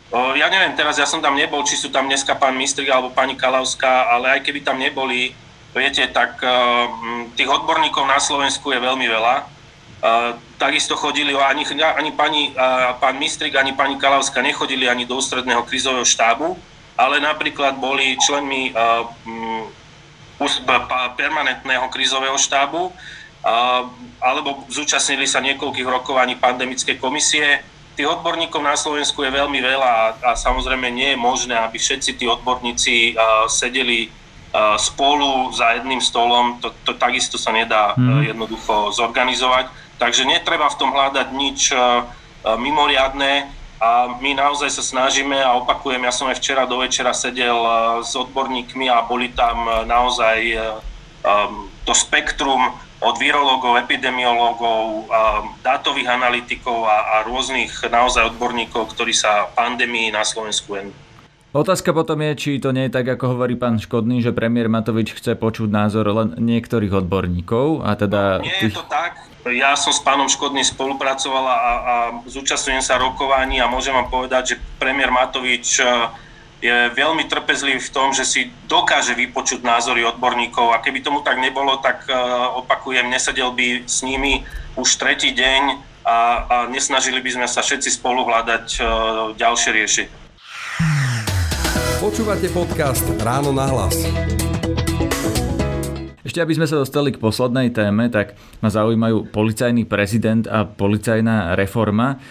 O, 0.08 0.40
ja 0.40 0.48
neviem, 0.48 0.72
teraz 0.80 0.96
ja 0.96 1.04
som 1.04 1.20
tam 1.20 1.36
nebol, 1.36 1.68
či 1.68 1.76
sú 1.76 1.92
tam 1.92 2.08
dneska 2.08 2.40
pán 2.40 2.56
Mistrík 2.56 2.88
alebo 2.88 3.12
pani 3.12 3.36
Kalavská, 3.36 4.08
ale 4.08 4.40
aj 4.40 4.48
keby 4.48 4.64
tam 4.64 4.80
neboli, 4.80 5.36
viete, 5.76 6.08
tak 6.16 6.40
uh, 6.40 6.88
tých 7.36 7.52
odborníkov 7.52 8.08
na 8.08 8.16
Slovensku 8.16 8.72
je 8.72 8.80
veľmi 8.80 9.04
veľa. 9.04 9.36
Uh, 9.98 10.40
takisto 10.56 10.96
chodili, 10.96 11.36
ani, 11.36 11.68
ani 11.76 12.12
pani, 12.16 12.56
pán 13.04 13.20
Mistrik, 13.20 13.60
ani 13.60 13.76
pani 13.76 14.00
Kalavská 14.00 14.40
nechodili 14.40 14.88
ani 14.88 15.04
do 15.04 15.20
ústredného 15.20 15.68
krizového 15.68 16.08
štábu, 16.08 16.56
ale 16.96 17.20
napríklad 17.20 17.76
boli 17.78 18.16
členmi 18.18 18.72
um, 18.74 19.68
permanentného 21.18 21.90
krizového 21.90 22.38
štábu, 22.38 22.94
alebo 24.18 24.66
zúčastnili 24.68 25.30
sa 25.30 25.40
niekoľkých 25.40 25.88
rokovaní 25.88 26.36
pandemickej 26.36 26.98
komisie. 27.00 27.64
Tých 27.98 28.10
odborníkov 28.10 28.62
na 28.62 28.78
Slovensku 28.78 29.26
je 29.26 29.34
veľmi 29.34 29.58
veľa 29.58 29.90
a, 29.90 30.06
a 30.22 30.32
samozrejme 30.38 30.86
nie 30.94 31.16
je 31.16 31.18
možné, 31.18 31.58
aby 31.58 31.82
všetci 31.82 32.22
tí 32.22 32.26
odborníci 32.30 33.18
uh, 33.18 33.50
sedeli 33.50 34.10
uh, 34.10 34.78
spolu 34.78 35.50
za 35.50 35.82
jedným 35.82 35.98
stolom. 35.98 36.62
To, 36.62 36.70
to 36.86 36.94
takisto 36.94 37.42
sa 37.42 37.50
nedá 37.50 37.98
hmm. 37.98 38.30
jednoducho 38.36 38.94
zorganizovať. 38.94 39.74
Takže 39.98 40.30
netreba 40.30 40.70
v 40.70 40.78
tom 40.78 40.94
hľadať 40.94 41.28
nič 41.34 41.74
uh, 41.74 42.06
mimoriadné 42.46 43.50
a 43.78 44.18
my 44.18 44.34
naozaj 44.34 44.74
sa 44.74 44.82
snažíme 44.82 45.38
a 45.38 45.54
opakujem, 45.62 46.02
ja 46.02 46.14
som 46.14 46.26
aj 46.26 46.42
včera 46.42 46.66
do 46.66 46.82
večera 46.82 47.14
sedel 47.14 47.54
s 48.02 48.18
odborníkmi 48.18 48.90
a 48.90 49.06
boli 49.06 49.30
tam 49.38 49.86
naozaj 49.86 50.58
um, 51.22 51.70
to 51.86 51.94
spektrum 51.94 52.74
od 52.98 53.16
virológov, 53.22 53.78
epidemiológov, 53.78 55.06
dátových 55.62 56.10
analytikov 56.10 56.90
a, 56.90 57.22
a 57.22 57.30
rôznych 57.30 57.70
naozaj 57.86 58.34
odborníkov, 58.34 58.90
ktorí 58.94 59.14
sa 59.14 59.54
pandémii 59.54 60.10
na 60.10 60.26
Slovensku 60.26 60.74
venujú. 60.74 60.98
Otázka 61.56 61.96
potom 61.96 62.22
je, 62.22 62.32
či 62.38 62.52
to 62.62 62.76
nie 62.76 62.86
je 62.86 62.96
tak, 63.02 63.08
ako 63.08 63.34
hovorí 63.34 63.58
pán 63.58 63.82
Škodný, 63.82 64.22
že 64.22 64.36
premiér 64.36 64.70
Matovič 64.70 65.16
chce 65.18 65.34
počuť 65.34 65.72
názor 65.72 66.06
len 66.12 66.38
niektorých 66.38 67.06
odborníkov 67.06 67.82
a 67.82 67.98
teda... 67.98 68.22
No, 68.42 68.46
nie 68.46 68.54
tých... 68.62 68.76
je 68.76 68.78
to 68.78 68.86
tak. 68.86 69.26
Ja 69.48 69.80
som 69.80 69.96
s 69.96 70.04
pánom 70.04 70.28
Škodným 70.28 70.68
spolupracovala 70.68 71.54
a, 71.56 71.72
a 71.72 71.96
zúčastňujem 72.28 72.84
sa 72.84 73.00
rokovaní 73.00 73.64
a 73.64 73.72
môžem 73.72 73.96
vám 73.96 74.12
povedať, 74.12 74.54
že 74.54 74.56
premiér 74.76 75.08
Matovič 75.08 75.80
je 76.58 76.90
veľmi 76.98 77.30
trpezlivý 77.30 77.78
v 77.78 77.94
tom, 77.94 78.18
že 78.18 78.26
si 78.26 78.50
dokáže 78.66 79.14
vypočuť 79.14 79.62
názory 79.62 80.02
odborníkov 80.10 80.74
a 80.74 80.82
keby 80.82 81.06
tomu 81.06 81.22
tak 81.22 81.38
nebolo, 81.38 81.78
tak 81.78 82.10
opakujem, 82.58 83.06
nesedel 83.06 83.54
by 83.54 83.86
s 83.86 84.02
nimi 84.02 84.42
už 84.74 84.98
tretí 84.98 85.38
deň 85.38 85.64
a, 86.02 86.18
a 86.50 86.56
nesnažili 86.72 87.22
by 87.22 87.30
sme 87.38 87.48
sa 87.48 87.62
všetci 87.62 87.94
spolu 87.94 88.26
hľadať 88.26 88.82
ďalšie 89.38 89.70
riešenie. 89.70 90.14
Počúvate 91.98 92.50
podcast 92.54 93.06
Ráno 93.22 93.54
na 93.54 93.66
hlas. 93.74 93.94
Ešte 96.22 96.44
aby 96.44 96.54
sme 96.60 96.70
sa 96.70 96.78
dostali 96.78 97.10
k 97.16 97.18
poslednej 97.18 97.74
téme, 97.74 98.12
tak 98.14 98.38
ma 98.62 98.70
zaujímajú 98.70 99.34
policajný 99.34 99.90
prezident 99.90 100.46
a 100.46 100.68
policajná 100.68 101.58
reforma. 101.58 102.22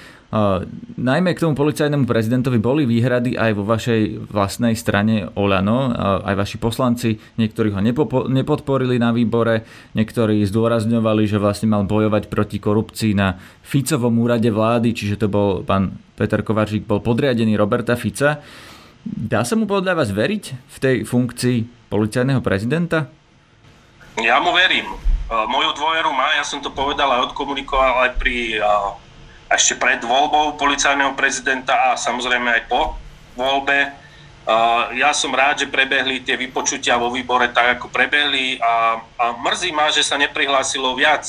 Najmä 0.98 1.38
k 1.38 1.42
tomu 1.46 1.54
policajnému 1.54 2.02
prezidentovi 2.02 2.58
boli 2.58 2.82
výhrady 2.82 3.38
aj 3.38 3.50
vo 3.54 3.62
vašej 3.62 4.26
vlastnej 4.26 4.74
strane 4.74 5.30
Olano. 5.38 5.94
aj 6.26 6.34
vaši 6.34 6.56
poslanci, 6.58 7.14
niektorí 7.38 7.70
ho 7.70 7.80
nepodporili 8.26 8.98
na 8.98 9.14
výbore, 9.14 9.62
niektorí 9.94 10.42
zdôrazňovali, 10.42 11.30
že 11.30 11.38
vlastne 11.38 11.70
mal 11.70 11.86
bojovať 11.86 12.26
proti 12.26 12.58
korupcii 12.58 13.14
na 13.14 13.38
Ficovom 13.62 14.18
úrade 14.18 14.50
vlády, 14.50 14.98
čiže 14.98 15.22
to 15.22 15.26
bol 15.30 15.62
pán 15.62 15.94
Peter 16.18 16.42
Kovačík, 16.42 16.88
bol 16.90 16.98
podriadený 16.98 17.54
Roberta 17.54 17.94
Fica. 17.94 18.42
Dá 19.06 19.46
sa 19.46 19.54
mu 19.54 19.70
podľa 19.70 19.94
vás 19.94 20.10
veriť 20.10 20.44
v 20.66 20.76
tej 20.82 20.96
funkcii 21.06 21.86
policajného 21.86 22.42
prezidenta? 22.42 23.06
Ja 24.18 24.42
mu 24.42 24.50
verím. 24.50 24.90
E, 24.90 24.96
moju 25.46 25.70
dôveru 25.78 26.10
má, 26.10 26.34
ja 26.34 26.42
som 26.42 26.58
to 26.58 26.74
povedal 26.74 27.06
aj 27.14 27.30
odkomunikoval 27.30 28.10
aj 28.10 28.10
pri 28.18 28.58
ešte 29.46 29.78
pred 29.78 30.02
voľbou 30.02 30.58
policajného 30.58 31.14
prezidenta 31.14 31.92
a 31.92 31.98
samozrejme 31.98 32.50
aj 32.50 32.62
po 32.66 32.98
voľbe. 33.38 33.94
Ja 34.94 35.10
som 35.10 35.34
rád, 35.34 35.66
že 35.66 35.70
prebehli 35.70 36.22
tie 36.22 36.38
vypočutia 36.38 36.98
vo 36.98 37.10
výbore 37.10 37.50
tak, 37.50 37.78
ako 37.78 37.90
prebehli 37.90 38.62
a, 38.62 39.02
a 39.18 39.24
mrzí 39.42 39.74
ma, 39.74 39.90
že 39.90 40.06
sa 40.06 40.14
neprihlásilo 40.18 40.94
viac 40.94 41.26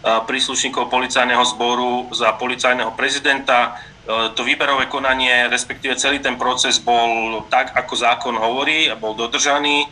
príslušníkov 0.00 0.88
policajného 0.88 1.44
zboru 1.44 2.08
za 2.14 2.32
policajného 2.38 2.94
prezidenta. 2.94 3.76
To 4.08 4.40
výberové 4.42 4.88
konanie, 4.88 5.50
respektíve 5.50 5.98
celý 5.98 6.22
ten 6.22 6.40
proces 6.40 6.80
bol 6.80 7.44
tak, 7.52 7.76
ako 7.76 7.94
zákon 7.94 8.34
hovorí 8.38 8.88
a 8.88 8.96
bol 8.96 9.12
dodržaný 9.12 9.86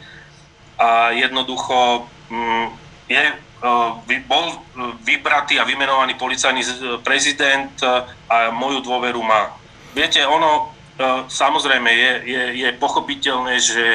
a 0.78 1.10
jednoducho 1.12 2.06
mm, 2.30 2.87
je, 3.08 3.24
e, 3.32 4.16
bol 4.28 4.60
vybratý 5.02 5.56
a 5.58 5.64
vymenovaný 5.64 6.14
policajný 6.20 6.62
prezident 7.02 7.72
e, 7.80 7.88
a 8.28 8.52
moju 8.52 8.84
dôveru 8.84 9.18
má. 9.24 9.56
Viete, 9.96 10.22
ono 10.28 10.52
e, 10.60 11.24
samozrejme 11.26 11.90
je, 11.90 12.12
je, 12.28 12.42
je 12.62 12.68
pochopiteľné, 12.76 13.56
že 13.58 13.86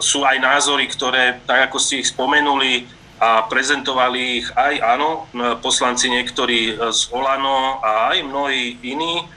sú 0.00 0.24
aj 0.24 0.40
názory, 0.40 0.88
ktoré, 0.88 1.44
tak 1.44 1.68
ako 1.68 1.76
ste 1.76 2.00
ich 2.00 2.08
spomenuli, 2.08 2.88
a 3.20 3.44
prezentovali 3.46 4.42
ich 4.42 4.48
aj, 4.56 4.80
áno, 4.80 5.30
poslanci 5.60 6.08
niektorí 6.10 6.74
z 6.90 7.00
Olano 7.12 7.78
a 7.84 8.16
aj 8.16 8.18
mnohí 8.26 8.80
iní, 8.82 9.28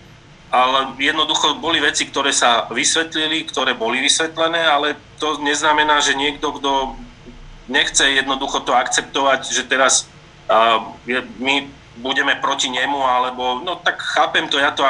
ale 0.50 0.96
jednoducho 0.98 1.60
boli 1.60 1.84
veci, 1.84 2.08
ktoré 2.08 2.32
sa 2.32 2.66
vysvetlili, 2.72 3.46
ktoré 3.46 3.76
boli 3.76 4.00
vysvetlené, 4.00 4.64
ale 4.64 4.96
to 5.20 5.38
neznamená, 5.44 6.00
že 6.00 6.18
niekto, 6.18 6.56
kto 6.58 6.96
nechce 7.68 8.06
jednoducho 8.06 8.62
to 8.64 8.74
akceptovať, 8.74 9.50
že 9.50 9.64
teraz 9.66 10.10
uh, 10.50 10.82
my 11.42 11.70
budeme 12.02 12.36
proti 12.40 12.68
nemu, 12.70 13.00
alebo 13.00 13.62
no 13.64 13.80
tak 13.80 14.00
chápem 14.00 14.50
to, 14.52 14.60
ja 14.60 14.76
to 14.76 14.84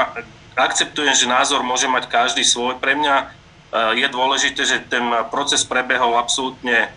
akceptujem, 0.58 1.14
že 1.14 1.30
názor 1.30 1.62
môže 1.62 1.86
mať 1.86 2.10
každý 2.10 2.42
svoj. 2.42 2.82
Pre 2.82 2.96
mňa 2.98 3.16
uh, 3.22 3.92
je 3.94 4.08
dôležité, 4.10 4.62
že 4.66 4.84
ten 4.88 5.04
proces 5.30 5.64
prebehol 5.64 6.18
absolútne 6.18 6.90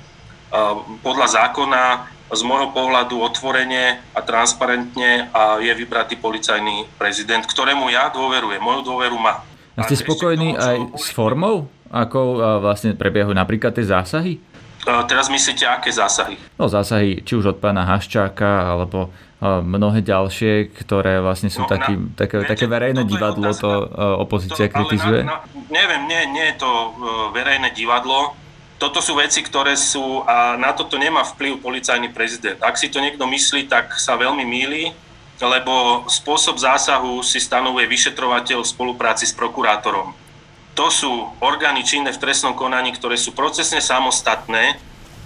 uh, 0.51 0.81
podľa 1.03 1.45
zákona, 1.45 2.14
z 2.29 2.45
môjho 2.45 2.69
pohľadu 2.77 3.25
otvorene 3.25 4.05
a 4.12 4.21
transparentne 4.21 5.33
a 5.33 5.57
je 5.64 5.73
vybratý 5.73 6.21
policajný 6.21 6.85
prezident, 7.01 7.41
ktorému 7.41 7.88
ja 7.88 8.12
dôverujem, 8.12 8.61
moju 8.61 8.85
dôveru 8.85 9.17
má. 9.17 9.41
A 9.79 9.88
ste 9.88 9.97
spokojní 9.97 10.53
aj 10.59 10.93
s 11.01 11.09
formou, 11.09 11.73
ako 11.88 12.21
vlastne 12.61 12.93
prebiehajú 12.93 13.33
napríklad 13.33 13.73
tie 13.73 13.88
zásahy? 13.88 14.45
Teraz 14.85 15.27
myslíte, 15.29 15.67
aké 15.67 15.91
zásahy? 15.91 16.38
No 16.57 16.71
zásahy, 16.71 17.21
či 17.27 17.35
už 17.35 17.57
od 17.57 17.59
pána 17.59 17.85
Haščáka, 17.85 18.73
alebo 18.73 19.11
mnohé 19.43 20.03
ďalšie, 20.03 20.75
ktoré 20.75 21.23
vlastne 21.23 21.51
sú 21.51 21.62
no, 21.62 21.71
taký, 21.71 21.95
na, 21.95 22.11
také, 22.19 22.43
viete, 22.43 22.51
také 22.59 22.67
verejné 22.67 23.07
divadlo, 23.07 23.55
to 23.55 23.71
opozícia 24.19 24.67
to, 24.67 24.75
kritizuje? 24.75 25.23
Na, 25.23 25.43
na, 25.43 25.67
neviem, 25.71 26.03
nie, 26.11 26.23
nie 26.35 26.45
je 26.55 26.57
to 26.59 26.71
e, 26.71 26.88
verejné 27.35 27.71
divadlo 27.71 28.35
toto 28.79 29.03
sú 29.03 29.19
veci, 29.19 29.43
ktoré 29.43 29.75
sú 29.75 30.23
a 30.23 30.55
na 30.55 30.71
toto 30.71 30.95
nemá 31.03 31.27
vplyv 31.27 31.59
policajný 31.59 32.14
prezident. 32.14 32.62
Ak 32.62 32.79
si 32.79 32.87
to 32.87 33.03
niekto 33.03 33.27
myslí, 33.27 33.67
tak 33.67 33.99
sa 33.99 34.14
veľmi 34.14 34.47
míli, 34.47 34.95
lebo 35.43 36.07
spôsob 36.07 36.59
zásahu 36.62 37.19
si 37.27 37.43
stanovuje 37.43 37.91
vyšetrovateľ 37.91 38.62
v 38.62 38.71
spolupráci 38.71 39.27
s 39.27 39.35
prokurátorom. 39.35 40.14
To 40.79 40.95
sú 40.95 41.11
orgány 41.43 41.83
činné 41.83 42.14
v 42.14 42.23
trestnom 42.23 42.55
konaní, 42.55 42.95
ktoré 42.95 43.19
sú 43.19 43.35
procesne 43.35 43.83
samostatné, 43.83 44.79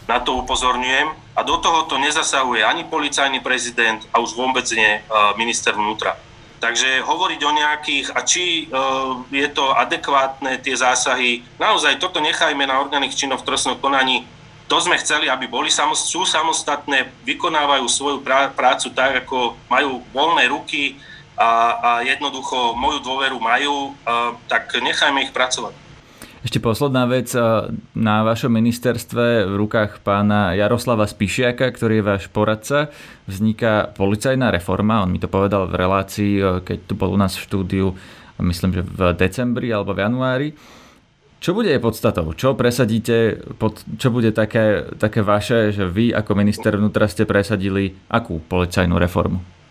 na 0.09 0.17
to 0.17 0.41
upozorňujem, 0.41 1.13
a 1.37 1.41
do 1.45 1.61
tohoto 1.61 2.01
nezasahuje 2.01 2.65
ani 2.65 2.89
policajný 2.89 3.45
prezident 3.45 4.01
a 4.17 4.25
už 4.25 4.33
vôbec 4.33 4.65
nie 4.73 5.05
minister 5.37 5.77
vnútra. 5.77 6.17
Takže 6.57 7.05
hovoriť 7.05 7.41
o 7.45 7.53
nejakých, 7.53 8.07
a 8.17 8.23
či 8.25 8.71
uh, 8.71 9.19
je 9.29 9.49
to 9.51 9.77
adekvátne 9.77 10.57
tie 10.63 10.73
zásahy, 10.79 11.43
naozaj 11.59 12.01
toto 12.01 12.23
nechajme 12.23 12.65
na 12.65 12.81
orgánych 12.81 13.13
činov 13.13 13.43
v 13.43 13.53
trestnom 13.53 13.77
konaní. 13.77 14.25
To 14.73 14.81
sme 14.81 14.97
chceli, 14.97 15.29
aby 15.29 15.51
boli 15.53 15.69
sú 15.69 16.25
samostatné, 16.25 17.13
vykonávajú 17.29 17.85
svoju 17.93 18.25
prácu 18.57 18.89
tak, 18.95 19.27
ako 19.27 19.59
majú 19.69 20.01
voľné 20.17 20.49
ruky 20.49 20.97
a, 21.39 21.51
a 21.79 21.91
jednoducho 22.05 22.77
moju 22.77 23.01
dôveru 23.01 23.39
majú, 23.41 23.93
uh, 23.93 24.37
tak 24.47 24.73
nechajme 24.77 25.25
ich 25.25 25.33
pracovať. 25.35 25.75
Ešte 26.43 26.59
posledná 26.59 27.07
vec. 27.07 27.31
Na 27.95 28.27
vašom 28.27 28.51
ministerstve 28.51 29.47
v 29.47 29.55
rukách 29.63 30.03
pána 30.03 30.59
Jaroslava 30.59 31.07
Spišiaka, 31.07 31.71
ktorý 31.71 32.03
je 32.03 32.09
váš 32.11 32.27
poradca, 32.27 32.91
vzniká 33.31 33.95
policajná 33.95 34.51
reforma. 34.51 35.07
On 35.07 35.11
mi 35.15 35.23
to 35.23 35.31
povedal 35.31 35.71
v 35.71 35.79
relácii, 35.79 36.33
keď 36.67 36.79
tu 36.91 36.99
bol 36.99 37.15
u 37.15 37.19
nás 37.19 37.39
v 37.39 37.47
štúdiu, 37.47 37.87
myslím, 38.43 38.75
že 38.75 38.83
v 38.83 39.15
decembri 39.15 39.71
alebo 39.71 39.95
v 39.95 40.03
januári. 40.03 40.49
Čo 41.39 41.55
bude 41.55 41.71
jej 41.71 41.79
podstatou? 41.79 42.35
Čo 42.35 42.59
presadíte? 42.59 43.39
Pod, 43.55 43.79
čo 43.99 44.11
bude 44.11 44.35
také, 44.35 44.83
také 44.99 45.23
vaše, 45.23 45.71
že 45.71 45.87
vy 45.87 46.11
ako 46.11 46.35
minister 46.35 46.75
vnútra 46.75 47.07
ste 47.07 47.23
presadili 47.23 47.95
akú 48.11 48.43
policajnú 48.51 48.99
reformu? 48.99 49.62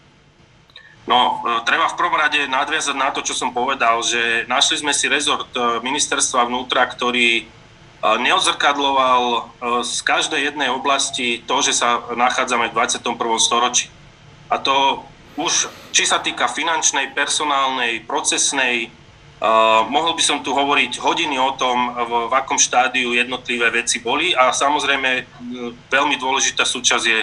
No, 1.09 1.41
e, 1.41 1.65
treba 1.65 1.89
v 1.89 1.97
prvom 1.97 2.13
rade 2.13 2.45
nadviazať 2.45 2.93
na 2.93 3.09
to, 3.09 3.25
čo 3.25 3.33
som 3.33 3.49
povedal, 3.49 4.05
že 4.05 4.45
našli 4.45 4.85
sme 4.85 4.93
si 4.93 5.09
rezort 5.09 5.49
e, 5.57 5.81
ministerstva 5.81 6.45
vnútra, 6.45 6.85
ktorý 6.85 7.41
e, 7.41 7.43
neodzrkadloval 8.21 9.49
z 9.81 9.97
každej 10.05 10.53
jednej 10.53 10.69
oblasti 10.69 11.41
to, 11.49 11.65
že 11.65 11.73
sa 11.73 12.05
nachádzame 12.13 12.69
v 12.69 12.75
21. 12.77 13.17
storočí. 13.41 13.89
A 14.53 14.61
to 14.61 15.01
už, 15.41 15.73
či 15.89 16.05
sa 16.05 16.21
týka 16.21 16.45
finančnej, 16.45 17.15
personálnej, 17.15 18.03
procesnej, 18.03 18.91
mohol 19.87 20.13
by 20.13 20.21
som 20.21 20.43
tu 20.43 20.51
hovoriť 20.51 21.01
hodiny 21.01 21.39
o 21.39 21.55
tom, 21.55 21.87
v, 21.97 22.35
akom 22.35 22.59
štádiu 22.59 23.15
jednotlivé 23.15 23.71
veci 23.73 24.03
boli 24.03 24.35
a 24.35 24.51
samozrejme 24.51 25.23
veľmi 25.87 26.19
dôležitá 26.19 26.67
súčasť 26.67 27.05
je 27.07 27.19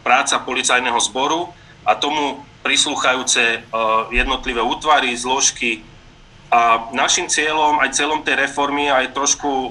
práca 0.00 0.40
policajného 0.42 0.96
zboru, 0.98 1.52
a 1.82 1.92
tomu 1.98 2.42
prislúchajúce 2.62 3.42
e, 3.42 3.60
jednotlivé 4.14 4.62
útvary, 4.62 5.10
zložky. 5.18 5.82
A 6.52 6.92
našim 6.94 7.26
cieľom 7.26 7.80
aj 7.82 7.96
celom 7.96 8.22
tej 8.22 8.38
reformy 8.38 8.86
aj 8.86 9.10
trošku 9.16 9.50
e, 9.50 9.68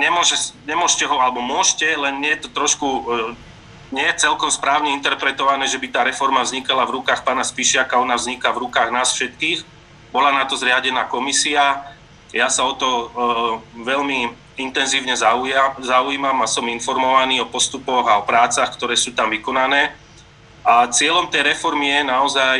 nemôže, 0.00 0.56
nemôžete 0.64 1.04
ho, 1.04 1.16
alebo 1.20 1.44
môžete, 1.44 1.84
len 2.00 2.24
nie 2.24 2.32
je 2.32 2.48
to 2.48 2.50
trošku 2.56 2.88
e, 2.88 3.02
nie 3.90 4.06
je 4.06 4.22
celkom 4.22 4.48
správne 4.54 4.94
interpretované, 4.94 5.66
že 5.66 5.78
by 5.82 5.88
tá 5.90 6.00
reforma 6.06 6.46
vznikala 6.46 6.86
v 6.86 7.02
rukách 7.02 7.26
pána 7.26 7.42
Spišiaka, 7.42 7.98
ona 7.98 8.14
vzniká 8.14 8.54
v 8.54 8.70
rukách 8.70 8.94
nás 8.94 9.10
všetkých. 9.18 9.66
Bola 10.14 10.30
na 10.30 10.46
to 10.46 10.54
zriadená 10.54 11.10
komisia, 11.10 11.82
ja 12.30 12.46
sa 12.46 12.62
o 12.66 12.74
to 12.78 12.88
uh, 12.88 13.08
veľmi 13.74 14.30
intenzívne 14.60 15.16
zaujímam 15.80 16.36
a 16.44 16.46
som 16.50 16.68
informovaný 16.68 17.40
o 17.40 17.48
postupoch 17.48 18.04
a 18.04 18.20
o 18.20 18.28
prácach, 18.28 18.68
ktoré 18.76 18.94
sú 18.94 19.16
tam 19.16 19.32
vykonané. 19.32 19.96
A 20.60 20.84
cieľom 20.92 21.32
tej 21.32 21.56
reformy 21.56 21.88
je 21.88 22.00
naozaj 22.04 22.58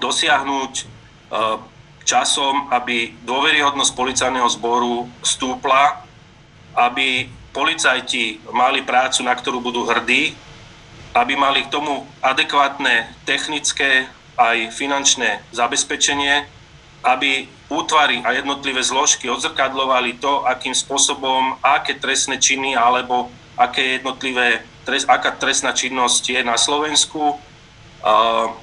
dosiahnuť 0.00 0.72
e, 0.80 0.84
časom, 2.08 2.72
aby 2.72 3.12
dôveryhodnosť 3.28 3.92
policajného 3.92 4.48
zboru 4.48 5.04
stúpla, 5.20 6.00
aby 6.72 7.28
policajti 7.52 8.40
mali 8.52 8.80
prácu, 8.80 9.20
na 9.24 9.36
ktorú 9.36 9.60
budú 9.60 9.84
hrdí, 9.84 10.32
aby 11.16 11.32
mali 11.36 11.64
k 11.64 11.72
tomu 11.72 12.04
adekvátne 12.20 13.12
technické 13.28 14.08
aj 14.36 14.72
finančné 14.76 15.40
zabezpečenie, 15.52 16.44
aby 17.04 17.48
útvary 17.66 18.22
a 18.22 18.32
jednotlivé 18.32 18.82
zložky 18.82 19.26
odzrkadlovali 19.30 20.22
to, 20.22 20.46
akým 20.46 20.74
spôsobom, 20.74 21.58
aké 21.62 21.98
trestné 21.98 22.38
činy 22.38 22.78
alebo 22.78 23.30
aké 23.58 23.98
jednotlivé, 23.98 24.62
aká 24.86 25.34
trestná 25.34 25.74
činnosť 25.74 26.22
je 26.30 26.40
na 26.46 26.54
Slovensku. 26.54 27.34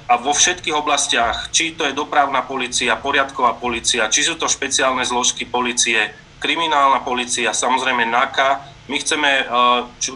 A 0.08 0.14
vo 0.24 0.32
všetkých 0.32 0.72
oblastiach, 0.72 1.52
či 1.52 1.76
to 1.76 1.84
je 1.84 1.92
dopravná 1.92 2.40
policia, 2.48 2.96
poriadková 2.96 3.60
policia, 3.60 4.08
či 4.08 4.24
sú 4.24 4.40
to 4.40 4.48
špeciálne 4.48 5.04
zložky 5.04 5.44
policie, 5.44 6.16
kriminálna 6.40 7.04
policia, 7.04 7.52
samozrejme 7.52 8.08
NAKA, 8.08 8.73
my 8.84 8.96
chceme, 9.00 9.48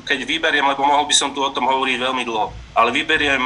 keď 0.04 0.18
vyberiem, 0.28 0.68
lebo 0.68 0.84
mohol 0.84 1.08
by 1.08 1.14
som 1.16 1.32
tu 1.32 1.40
o 1.40 1.48
tom 1.48 1.64
hovoriť 1.64 1.96
veľmi 1.96 2.22
dlho, 2.28 2.52
ale 2.76 2.92
vyberiem 2.92 3.40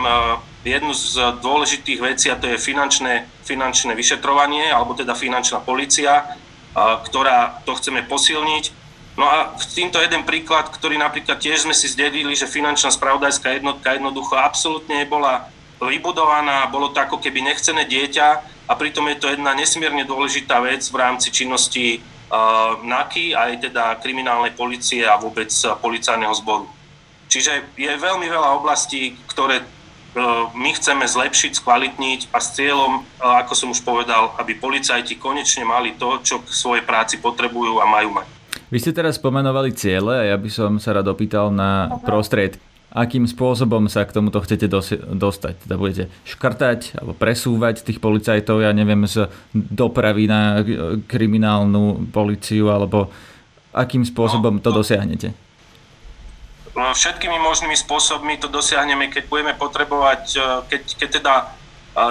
jednu 0.67 0.91
z 0.95 1.39
dôležitých 1.39 2.01
vecí 2.03 2.27
a 2.31 2.39
to 2.39 2.51
je 2.51 2.59
finančné, 2.59 3.31
finančné 3.47 3.95
vyšetrovanie, 3.95 4.71
alebo 4.75 4.99
teda 4.99 5.15
finančná 5.15 5.63
policia, 5.63 6.27
ktorá 6.75 7.63
to 7.63 7.79
chceme 7.79 8.03
posilniť. 8.07 8.65
No 9.13 9.29
a 9.29 9.53
týmto 9.77 10.01
jeden 10.01 10.25
príklad, 10.25 10.73
ktorý 10.73 10.97
napríklad 10.97 11.37
tiež 11.37 11.69
sme 11.69 11.77
si 11.77 11.87
zdedili, 11.87 12.33
že 12.33 12.49
finančná 12.49 12.89
spravodajská 12.89 13.61
jednotka 13.61 13.93
jednoducho 13.93 14.41
absolútne 14.41 15.05
nebola 15.05 15.53
vybudovaná, 15.83 16.71
bolo 16.71 16.95
to 16.95 17.03
ako 17.03 17.19
keby 17.19 17.43
nechcené 17.43 17.85
dieťa 17.85 18.29
a 18.71 18.73
pritom 18.73 19.05
je 19.13 19.19
to 19.19 19.27
jedna 19.35 19.53
nesmierne 19.53 20.07
dôležitá 20.07 20.63
vec 20.63 20.87
v 20.87 20.97
rámci 20.97 21.29
činnosti 21.35 22.01
NAKY, 22.81 23.37
aj 23.37 23.69
teda 23.69 24.01
kriminálnej 24.01 24.57
policie 24.57 25.05
a 25.05 25.21
vôbec 25.21 25.53
policajného 25.53 26.33
zboru. 26.41 26.65
Čiže 27.29 27.77
je 27.77 27.93
veľmi 27.93 28.25
veľa 28.25 28.57
oblastí, 28.57 29.17
ktoré 29.29 29.61
E, 30.13 30.21
my 30.53 30.71
chceme 30.77 31.09
zlepšiť, 31.09 31.65
skvalitniť 31.65 32.21
a 32.37 32.39
s 32.39 32.53
cieľom, 32.61 33.01
e, 33.01 33.03
ako 33.25 33.53
som 33.57 33.69
už 33.73 33.81
povedal, 33.81 34.37
aby 34.37 34.53
policajti 34.61 35.17
konečne 35.17 35.65
mali 35.65 35.97
to, 35.97 36.21
čo 36.21 36.45
k 36.45 36.53
svojej 36.53 36.85
práci 36.85 37.17
potrebujú 37.17 37.81
a 37.81 37.89
majú 37.89 38.21
mať. 38.21 38.29
Vy 38.69 38.77
ste 38.77 38.93
teraz 38.93 39.17
spomenovali 39.17 39.73
ciele 39.73 40.13
a 40.13 40.25
ja 40.33 40.37
by 40.37 40.51
som 40.53 40.77
sa 40.77 40.93
rád 40.93 41.09
opýtal 41.09 41.49
na 41.49 41.97
prostried. 42.05 42.61
Akým 42.93 43.25
spôsobom 43.25 43.89
sa 43.89 44.05
k 44.05 44.13
tomuto 44.13 44.45
chcete 44.45 44.69
dos- 44.69 44.93
dostať? 44.93 45.65
Teda 45.65 45.81
budete 45.81 46.13
škrtať 46.29 47.01
alebo 47.01 47.17
presúvať 47.17 47.89
tých 47.89 48.05
policajtov, 48.05 48.61
ja 48.61 48.69
neviem, 48.77 49.09
z 49.09 49.33
dopravy 49.57 50.29
na 50.29 50.61
kriminálnu 51.09 52.13
policiu 52.13 52.69
alebo 52.69 53.09
akým 53.73 54.05
spôsobom 54.05 54.61
to 54.61 54.69
dosiahnete? 54.69 55.33
No, 56.73 56.93
všetkými 56.93 57.37
možnými 57.37 57.77
spôsobmi 57.77 58.41
to 58.41 58.49
dosiahneme, 58.49 59.13
keď 59.13 59.29
budeme 59.29 59.53
potrebovať, 59.57 60.23
e, 60.37 60.41
keď, 60.73 60.83
keď 60.97 61.09
teda 61.21 61.35
e, 61.37 61.45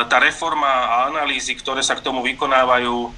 tá 0.06 0.18
reforma 0.22 0.70
a 0.70 0.98
analýzy, 1.10 1.58
ktoré 1.58 1.82
sa 1.82 1.98
k 1.98 2.06
tomu 2.06 2.22
vykonávajú, 2.22 2.96
e, 3.06 3.10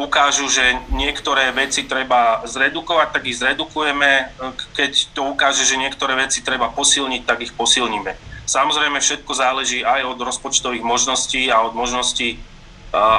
ukážu, 0.00 0.48
že 0.48 0.64
niektoré 0.90 1.52
veci 1.52 1.84
treba 1.84 2.40
zredukovať, 2.48 3.08
tak 3.12 3.22
ich 3.28 3.36
zredukujeme. 3.36 4.32
Keď 4.72 5.12
to 5.12 5.36
ukáže, 5.36 5.68
že 5.68 5.76
niektoré 5.76 6.16
veci 6.16 6.40
treba 6.40 6.72
posilniť, 6.72 7.22
tak 7.28 7.44
ich 7.44 7.52
posilníme. 7.52 8.16
Samozrejme, 8.48 8.98
všetko 8.98 9.32
záleží 9.36 9.84
aj 9.84 10.08
od 10.10 10.18
rozpočtových 10.18 10.82
možností 10.82 11.52
a 11.52 11.62
od 11.62 11.76
možností, 11.76 12.40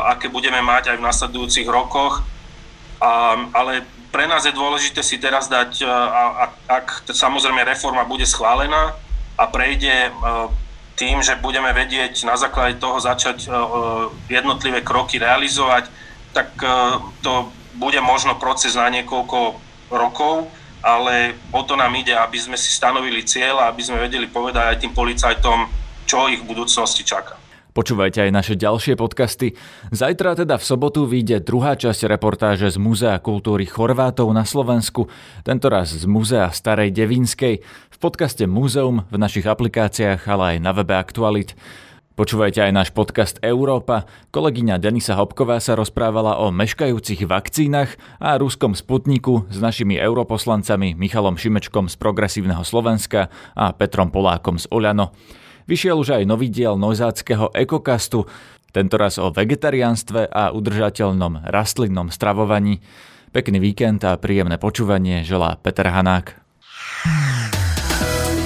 aké 0.10 0.28
budeme 0.28 0.60
mať 0.60 0.92
aj 0.92 0.98
v 1.00 1.08
nasledujúcich 1.08 1.68
rokoch. 1.72 2.26
Ale 3.54 3.88
pre 4.12 4.28
nás 4.28 4.44
je 4.44 4.52
dôležité 4.52 5.00
si 5.06 5.16
teraz 5.22 5.48
dať, 5.48 5.88
ak, 6.68 7.08
samozrejme 7.08 7.64
reforma 7.64 8.04
bude 8.04 8.28
schválená 8.28 8.92
a 9.40 9.48
prejde 9.48 10.12
tým, 11.00 11.24
že 11.24 11.40
budeme 11.40 11.72
vedieť 11.72 12.28
na 12.28 12.36
základe 12.36 12.76
toho 12.78 13.00
začať 13.00 13.48
jednotlivé 14.28 14.84
kroky 14.84 15.16
realizovať, 15.16 15.88
tak 16.32 16.56
to 17.22 17.52
bude 17.76 18.00
možno 18.04 18.36
proces 18.40 18.76
na 18.76 18.88
niekoľko 18.92 19.40
rokov, 19.92 20.48
ale 20.82 21.38
o 21.54 21.62
to 21.62 21.78
nám 21.78 21.94
ide, 21.94 22.16
aby 22.16 22.40
sme 22.42 22.58
si 22.58 22.74
stanovili 22.74 23.22
cieľ 23.22 23.62
a 23.62 23.70
aby 23.70 23.86
sme 23.86 24.02
vedeli 24.02 24.26
povedať 24.26 24.66
aj 24.66 24.78
tým 24.82 24.94
policajtom, 24.96 25.70
čo 26.10 26.32
ich 26.32 26.42
v 26.42 26.50
budúcnosti 26.50 27.06
čaká. 27.06 27.38
Počúvajte 27.72 28.28
aj 28.28 28.36
naše 28.36 28.56
ďalšie 28.60 29.00
podcasty. 29.00 29.56
Zajtra 29.96 30.36
teda 30.36 30.60
v 30.60 30.68
sobotu 30.68 31.08
vyjde 31.08 31.40
druhá 31.40 31.80
časť 31.80 32.04
reportáže 32.04 32.68
z 32.68 32.76
Múzea 32.76 33.16
kultúry 33.24 33.64
Chorvátov 33.64 34.28
na 34.36 34.44
Slovensku, 34.44 35.08
tentoraz 35.48 35.96
z 35.96 36.04
Múzea 36.04 36.52
Starej 36.52 36.92
Devinskej, 36.92 37.64
v 37.64 37.98
podcaste 38.04 38.44
Múzeum, 38.44 39.08
v 39.08 39.16
našich 39.16 39.48
aplikáciách, 39.48 40.20
ale 40.28 40.44
aj 40.44 40.58
na 40.60 40.72
webe 40.76 41.00
Aktualit. 41.00 41.56
Počúvajte 42.12 42.60
aj 42.68 42.76
náš 42.76 42.90
podcast 42.92 43.40
Európa. 43.40 44.04
Kolegyňa 44.36 44.84
Denisa 44.84 45.16
Hopková 45.16 45.64
sa 45.64 45.80
rozprávala 45.80 46.44
o 46.44 46.52
meškajúcich 46.52 47.24
vakcínach 47.24 47.96
a 48.20 48.36
ruskom 48.36 48.76
sputniku 48.76 49.48
s 49.48 49.64
našimi 49.64 49.96
europoslancami 49.96 50.92
Michalom 51.00 51.40
Šimečkom 51.40 51.88
z 51.88 51.96
Progresívneho 51.96 52.68
Slovenska 52.68 53.32
a 53.56 53.72
Petrom 53.72 54.12
Polákom 54.12 54.60
z 54.60 54.68
Oľano. 54.76 55.16
Vyšiel 55.72 55.96
už 55.96 56.20
aj 56.20 56.28
nový 56.28 56.52
diel 56.52 56.76
Nojzáckého 56.76 57.56
ekokastu, 57.56 58.28
tentoraz 58.76 59.16
o 59.16 59.32
vegetariánstve 59.32 60.28
a 60.28 60.52
udržateľnom 60.52 61.48
rastlinnom 61.48 62.12
stravovaní. 62.12 62.84
Pekný 63.32 63.64
víkend 63.64 64.04
a 64.04 64.20
príjemné 64.20 64.60
počúvanie 64.60 65.24
želá 65.24 65.56
Peter 65.64 65.88
Hanák. 65.88 66.41